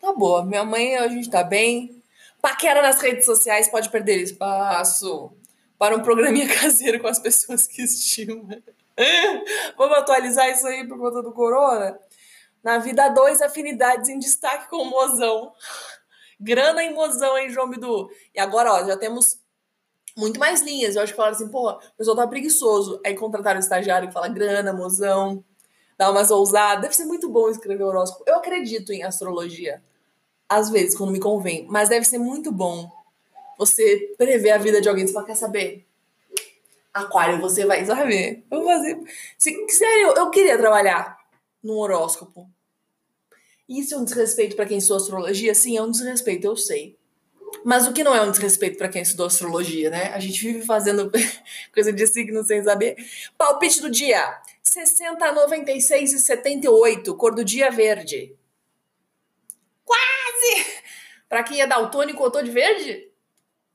Tá 0.00 0.12
boa. 0.12 0.44
Minha 0.44 0.64
mãe, 0.64 0.96
a 0.96 1.08
gente 1.08 1.30
tá 1.30 1.42
bem. 1.42 2.02
Paquera 2.40 2.80
nas 2.80 3.00
redes 3.00 3.24
sociais 3.24 3.68
pode 3.68 3.90
perder 3.90 4.16
espaço 4.22 5.32
para 5.78 5.96
um 5.96 6.02
programinha 6.02 6.48
caseiro 6.60 7.00
com 7.00 7.08
as 7.08 7.18
pessoas 7.18 7.66
que 7.66 7.82
estima. 7.82 8.62
Vamos 9.76 9.98
atualizar 9.98 10.48
isso 10.50 10.66
aí 10.66 10.86
por 10.86 10.98
conta 10.98 11.22
do 11.22 11.32
corona? 11.32 11.98
Na 12.62 12.78
vida 12.78 13.08
2, 13.08 13.40
afinidades 13.40 14.08
em 14.08 14.18
destaque 14.18 14.68
com 14.68 14.76
o 14.76 14.90
mozão. 14.90 15.52
Grana 16.38 16.82
em 16.82 16.94
mozão, 16.94 17.36
hein, 17.36 17.50
João 17.50 17.68
Bidu? 17.68 18.10
E 18.34 18.40
agora, 18.40 18.72
ó, 18.72 18.84
já 18.84 18.96
temos 18.96 19.39
muito 20.20 20.38
mais 20.38 20.60
linhas. 20.60 20.94
Eu 20.94 21.02
acho 21.02 21.12
que 21.12 21.16
falaram 21.16 21.34
assim, 21.34 21.48
pô, 21.48 21.70
o 21.70 21.96
pessoal 21.96 22.16
tá 22.16 22.26
preguiçoso. 22.26 23.00
Aí 23.04 23.16
contrataram 23.16 23.58
o 23.58 23.62
estagiário 23.62 24.08
que 24.08 24.14
fala 24.14 24.28
grana, 24.28 24.72
mozão, 24.72 25.42
dá 25.98 26.10
umas 26.10 26.30
ousadas. 26.30 26.82
Deve 26.82 26.94
ser 26.94 27.06
muito 27.06 27.28
bom 27.28 27.48
escrever 27.48 27.82
horóscopo. 27.82 28.24
Eu 28.26 28.36
acredito 28.36 28.92
em 28.92 29.02
astrologia. 29.02 29.82
Às 30.48 30.70
vezes, 30.70 30.96
quando 30.96 31.12
me 31.12 31.20
convém. 31.20 31.66
Mas 31.68 31.88
deve 31.88 32.04
ser 32.04 32.18
muito 32.18 32.52
bom 32.52 32.90
você 33.58 34.14
prever 34.16 34.50
a 34.50 34.58
vida 34.58 34.80
de 34.80 34.88
alguém. 34.88 35.06
Você 35.06 35.12
fala, 35.12 35.26
quer 35.26 35.36
saber? 35.36 35.86
Aquário, 36.92 37.40
você 37.40 37.64
vai 37.64 37.84
saber. 37.84 38.44
Eu 38.50 38.62
vou 38.62 38.68
fazer. 38.68 38.98
Sério, 39.38 40.14
eu 40.16 40.30
queria 40.30 40.58
trabalhar 40.58 41.18
num 41.62 41.78
horóscopo. 41.78 42.48
Isso 43.68 43.94
é 43.94 43.98
um 43.98 44.04
desrespeito 44.04 44.56
para 44.56 44.66
quem 44.66 44.78
estuda 44.78 45.00
astrologia? 45.00 45.54
Sim, 45.54 45.76
é 45.76 45.82
um 45.82 45.90
desrespeito, 45.90 46.44
eu 46.44 46.56
sei. 46.56 46.98
Mas 47.64 47.86
o 47.86 47.92
que 47.92 48.02
não 48.02 48.14
é 48.14 48.22
um 48.22 48.30
desrespeito 48.30 48.78
para 48.78 48.88
quem 48.88 49.02
estudou 49.02 49.26
astrologia, 49.26 49.90
né? 49.90 50.12
A 50.14 50.18
gente 50.18 50.42
vive 50.42 50.64
fazendo 50.64 51.10
coisa 51.74 51.92
de 51.92 52.06
signo 52.06 52.42
sem 52.42 52.62
saber. 52.62 52.96
Palpite 53.36 53.80
do 53.80 53.90
dia: 53.90 54.40
60, 54.62 55.32
96 55.32 56.12
e 56.12 56.18
78, 56.18 57.14
cor 57.16 57.34
do 57.34 57.44
dia 57.44 57.70
verde. 57.70 58.34
Quase! 59.84 60.66
Para 61.28 61.42
quem 61.42 61.60
é 61.60 61.66
daltônico 61.66 62.22
ou 62.22 62.30
tô 62.30 62.40
de 62.42 62.50
verde? 62.50 63.10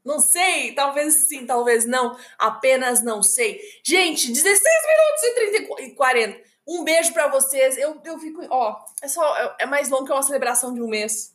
Não 0.03 0.19
sei, 0.19 0.73
talvez 0.73 1.13
sim, 1.15 1.47
talvez 1.47 1.85
não, 1.85 2.15
apenas 2.37 3.01
não 3.01 3.23
sei. 3.23 3.59
Gente, 3.83 4.31
16 4.31 4.63
minutos 4.63 5.23
e 5.23 5.67
30 5.67 5.81
e 5.81 5.95
40. 5.95 6.41
Um 6.67 6.83
beijo 6.83 7.11
para 7.11 7.27
vocês. 7.27 7.77
Eu, 7.77 7.99
eu 8.03 8.19
fico, 8.19 8.45
ó, 8.49 8.85
é 9.01 9.07
só 9.07 9.37
é, 9.37 9.55
é 9.61 9.65
mais 9.65 9.89
longo 9.89 10.05
que 10.05 10.11
uma 10.11 10.21
celebração 10.21 10.73
de 10.73 10.81
um 10.81 10.87
mês. 10.87 11.34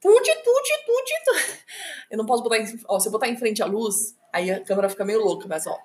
Tuti, 0.00 0.32
tuti, 0.42 0.84
tuti. 0.86 1.64
Eu 2.10 2.18
não 2.18 2.26
posso 2.26 2.42
botar 2.42 2.58
em. 2.58 2.80
Ó, 2.88 2.98
se 2.98 3.08
eu 3.08 3.12
botar 3.12 3.28
em 3.28 3.36
frente 3.36 3.62
a 3.62 3.66
luz, 3.66 4.16
aí 4.32 4.50
a 4.50 4.64
câmera 4.64 4.88
fica 4.88 5.04
meio 5.04 5.20
louca, 5.20 5.46
mas 5.46 5.66
ó. 5.66 5.78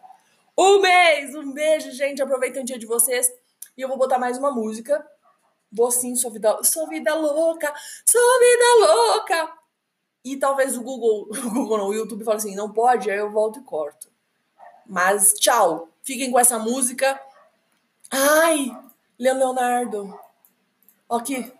Um 0.57 0.79
mês! 0.79 1.35
Um 1.35 1.51
beijo, 1.51 1.91
gente. 1.91 2.21
Aproveitem 2.21 2.61
o 2.61 2.65
dia 2.65 2.79
de 2.79 2.85
vocês. 2.85 3.29
E 3.77 3.81
eu 3.81 3.89
vou 3.89 3.97
botar 3.97 4.17
mais 4.17 4.37
uma 4.37 4.51
música. 4.51 5.05
Vou 5.71 5.91
sim, 5.91 6.15
sou 6.15 6.31
vida, 6.31 6.63
sou 6.63 6.87
vida 6.87 7.13
louca, 7.13 7.73
sou 8.05 8.39
vida 8.39 8.93
louca. 8.93 9.53
E 10.23 10.37
talvez 10.37 10.77
o 10.77 10.81
Google, 10.81 11.27
o 11.45 11.49
Google 11.51 11.77
não, 11.77 11.87
o 11.89 11.93
YouTube 11.93 12.23
fale 12.23 12.37
assim, 12.37 12.55
não 12.55 12.71
pode, 12.71 13.11
aí 13.11 13.17
eu 13.17 13.29
volto 13.31 13.59
e 13.59 13.63
corto. 13.63 14.09
Mas 14.87 15.33
tchau. 15.33 15.89
Fiquem 16.01 16.31
com 16.31 16.39
essa 16.39 16.57
música. 16.57 17.19
Ai, 18.11 18.71
Leonardo. 19.19 20.17
Aqui. 21.09 21.51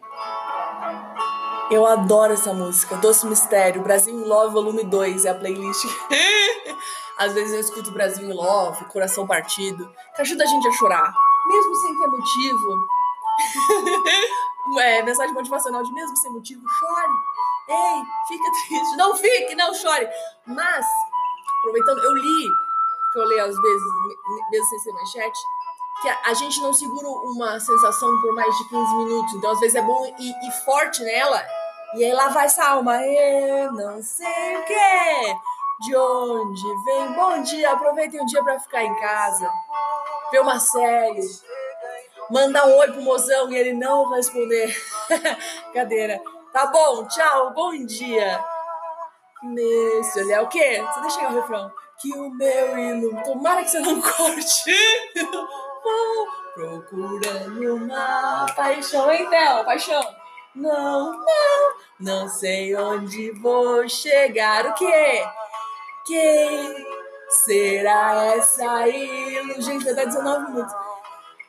Eu 1.72 1.84
adoro 1.84 2.34
essa 2.34 2.54
música, 2.54 2.96
Doce 2.98 3.26
Mistério, 3.26 3.82
Brasil 3.82 4.14
in 4.14 4.24
Love 4.24 4.54
Volume 4.54 4.84
2 4.84 5.26
é 5.26 5.30
a 5.30 5.36
playlist. 5.36 5.84
Às 7.18 7.34
vezes 7.34 7.54
eu 7.54 7.60
escuto 7.60 7.92
Brasil 7.92 8.30
in 8.30 8.34
Love, 8.34 8.86
Coração 8.86 9.26
Partido, 9.26 9.92
que 10.16 10.22
ajuda 10.22 10.44
a 10.44 10.48
gente 10.48 10.68
a 10.68 10.72
chorar, 10.74 11.12
mesmo 11.48 11.76
sem 11.76 11.98
ter 11.98 12.08
motivo. 12.08 12.88
é, 14.80 15.02
mensagem 15.02 15.34
motivacional 15.34 15.82
de 15.82 15.92
mesmo 15.92 16.16
sem 16.18 16.32
motivo, 16.32 16.62
chore. 16.70 17.14
Ei, 17.68 18.04
fica 18.28 18.52
triste. 18.52 18.96
Não 18.98 19.16
fique, 19.16 19.56
não 19.56 19.74
chore. 19.74 20.08
Mas, 20.46 20.86
aproveitando, 21.62 21.98
eu 21.98 22.14
li, 22.14 22.48
que 23.12 23.20
eu 23.20 23.26
leio 23.26 23.46
às 23.46 23.60
vezes, 23.60 23.88
mesmo 24.52 24.68
sem 24.68 24.80
ser 24.80 24.92
manchete, 24.94 25.40
que 26.02 26.10
a, 26.10 26.34
gente 26.34 26.60
não 26.62 26.74
segura 26.74 27.08
uma 27.08 27.60
sensação 27.60 28.22
por 28.22 28.34
mais 28.34 28.56
de 28.58 28.70
15 28.70 28.96
minutos. 28.98 29.34
Então, 29.34 29.52
às 29.52 29.60
vezes, 29.60 29.76
é 29.76 29.82
bom 29.82 30.06
ir, 30.20 30.36
ir 30.44 30.52
forte 30.66 31.04
nela. 31.04 31.46
E 31.96 32.04
aí 32.04 32.14
lá 32.14 32.28
vai 32.30 32.46
essa 32.46 32.66
alma. 32.66 33.02
Eu 33.04 33.72
não 33.72 34.02
sei 34.02 34.58
o 34.58 34.64
que. 34.66 35.36
De 35.82 35.96
onde 35.96 36.84
vem? 36.84 37.14
Bom 37.14 37.42
dia. 37.42 37.72
Aproveitem 37.72 38.22
o 38.22 38.26
dia 38.26 38.44
para 38.44 38.60
ficar 38.60 38.84
em 38.84 38.96
casa. 39.00 39.50
Ver 40.32 40.40
uma 40.40 40.60
série. 40.60 41.22
Mandar 42.30 42.68
um 42.68 42.78
oi 42.78 42.92
pro 42.92 43.02
mozão 43.02 43.52
e 43.52 43.56
ele 43.56 43.74
não 43.74 44.10
responder. 44.10 44.76
Cadeira. 45.74 46.22
Tá 46.52 46.68
bom, 46.68 47.06
tchau, 47.08 47.54
bom 47.54 47.86
dia. 47.86 48.44
Nesse 49.44 50.24
olhar, 50.24 50.42
o 50.44 50.48
quê? 50.48 50.82
Você 50.82 51.02
deixa 51.02 51.20
aí 51.20 51.26
o 51.28 51.36
refrão. 51.36 51.72
Que 52.00 52.14
o 52.14 52.30
meu 52.30 52.78
ilume. 52.78 53.24
Tomara 53.24 53.64
que 53.64 53.70
você 53.70 53.80
não 53.80 54.00
corte. 54.02 54.76
Procurando 56.54 57.76
uma 57.76 58.46
paixão, 58.56 59.12
então, 59.12 59.66
paixão. 59.66 60.02
Não, 60.56 61.12
não, 61.12 61.74
não 62.00 62.30
sei 62.30 62.76
onde 62.76 63.32
vou 63.32 63.88
chegar. 63.90 64.66
O 64.68 64.74
quê? 64.76 65.26
Quem 66.06 66.86
será 67.30 68.36
essa 68.36 68.88
ilusão? 68.88 69.62
Gente, 69.62 69.86
vai 69.86 69.94
dar 69.94 70.06
19 70.06 70.52
minutos. 70.52 70.74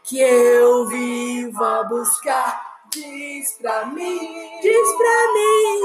Que 0.03 0.20
eu 0.20 0.87
vivo 0.88 1.64
a 1.64 1.85
buscar. 1.85 2.66
Diz 2.90 3.53
pra 3.59 3.87
mim, 3.87 4.61
diz 4.61 4.96
pra 4.96 5.33
mim. 5.33 5.81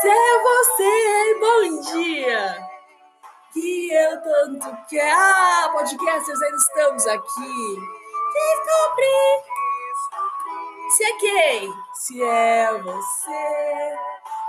Se 0.00 0.08
é 0.08 0.42
você, 0.42 1.38
bom 1.40 1.80
dia 1.92 2.71
que 3.52 3.92
eu 3.92 4.22
tanto 4.22 4.76
quero. 4.88 5.18
Ah, 5.18 5.70
podcasters, 5.72 6.42
ainda 6.42 6.56
estamos 6.56 7.06
aqui. 7.06 7.76
Descobri 8.32 9.52
se 10.90 11.04
é 11.04 11.12
quem? 11.18 11.74
Se 11.94 12.22
é 12.22 12.72
você, 12.78 13.96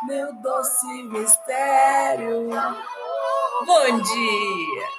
meu 0.07 0.33
doce 0.33 1.03
mistério. 1.03 2.49
Bom 3.65 3.99
dia! 4.01 4.93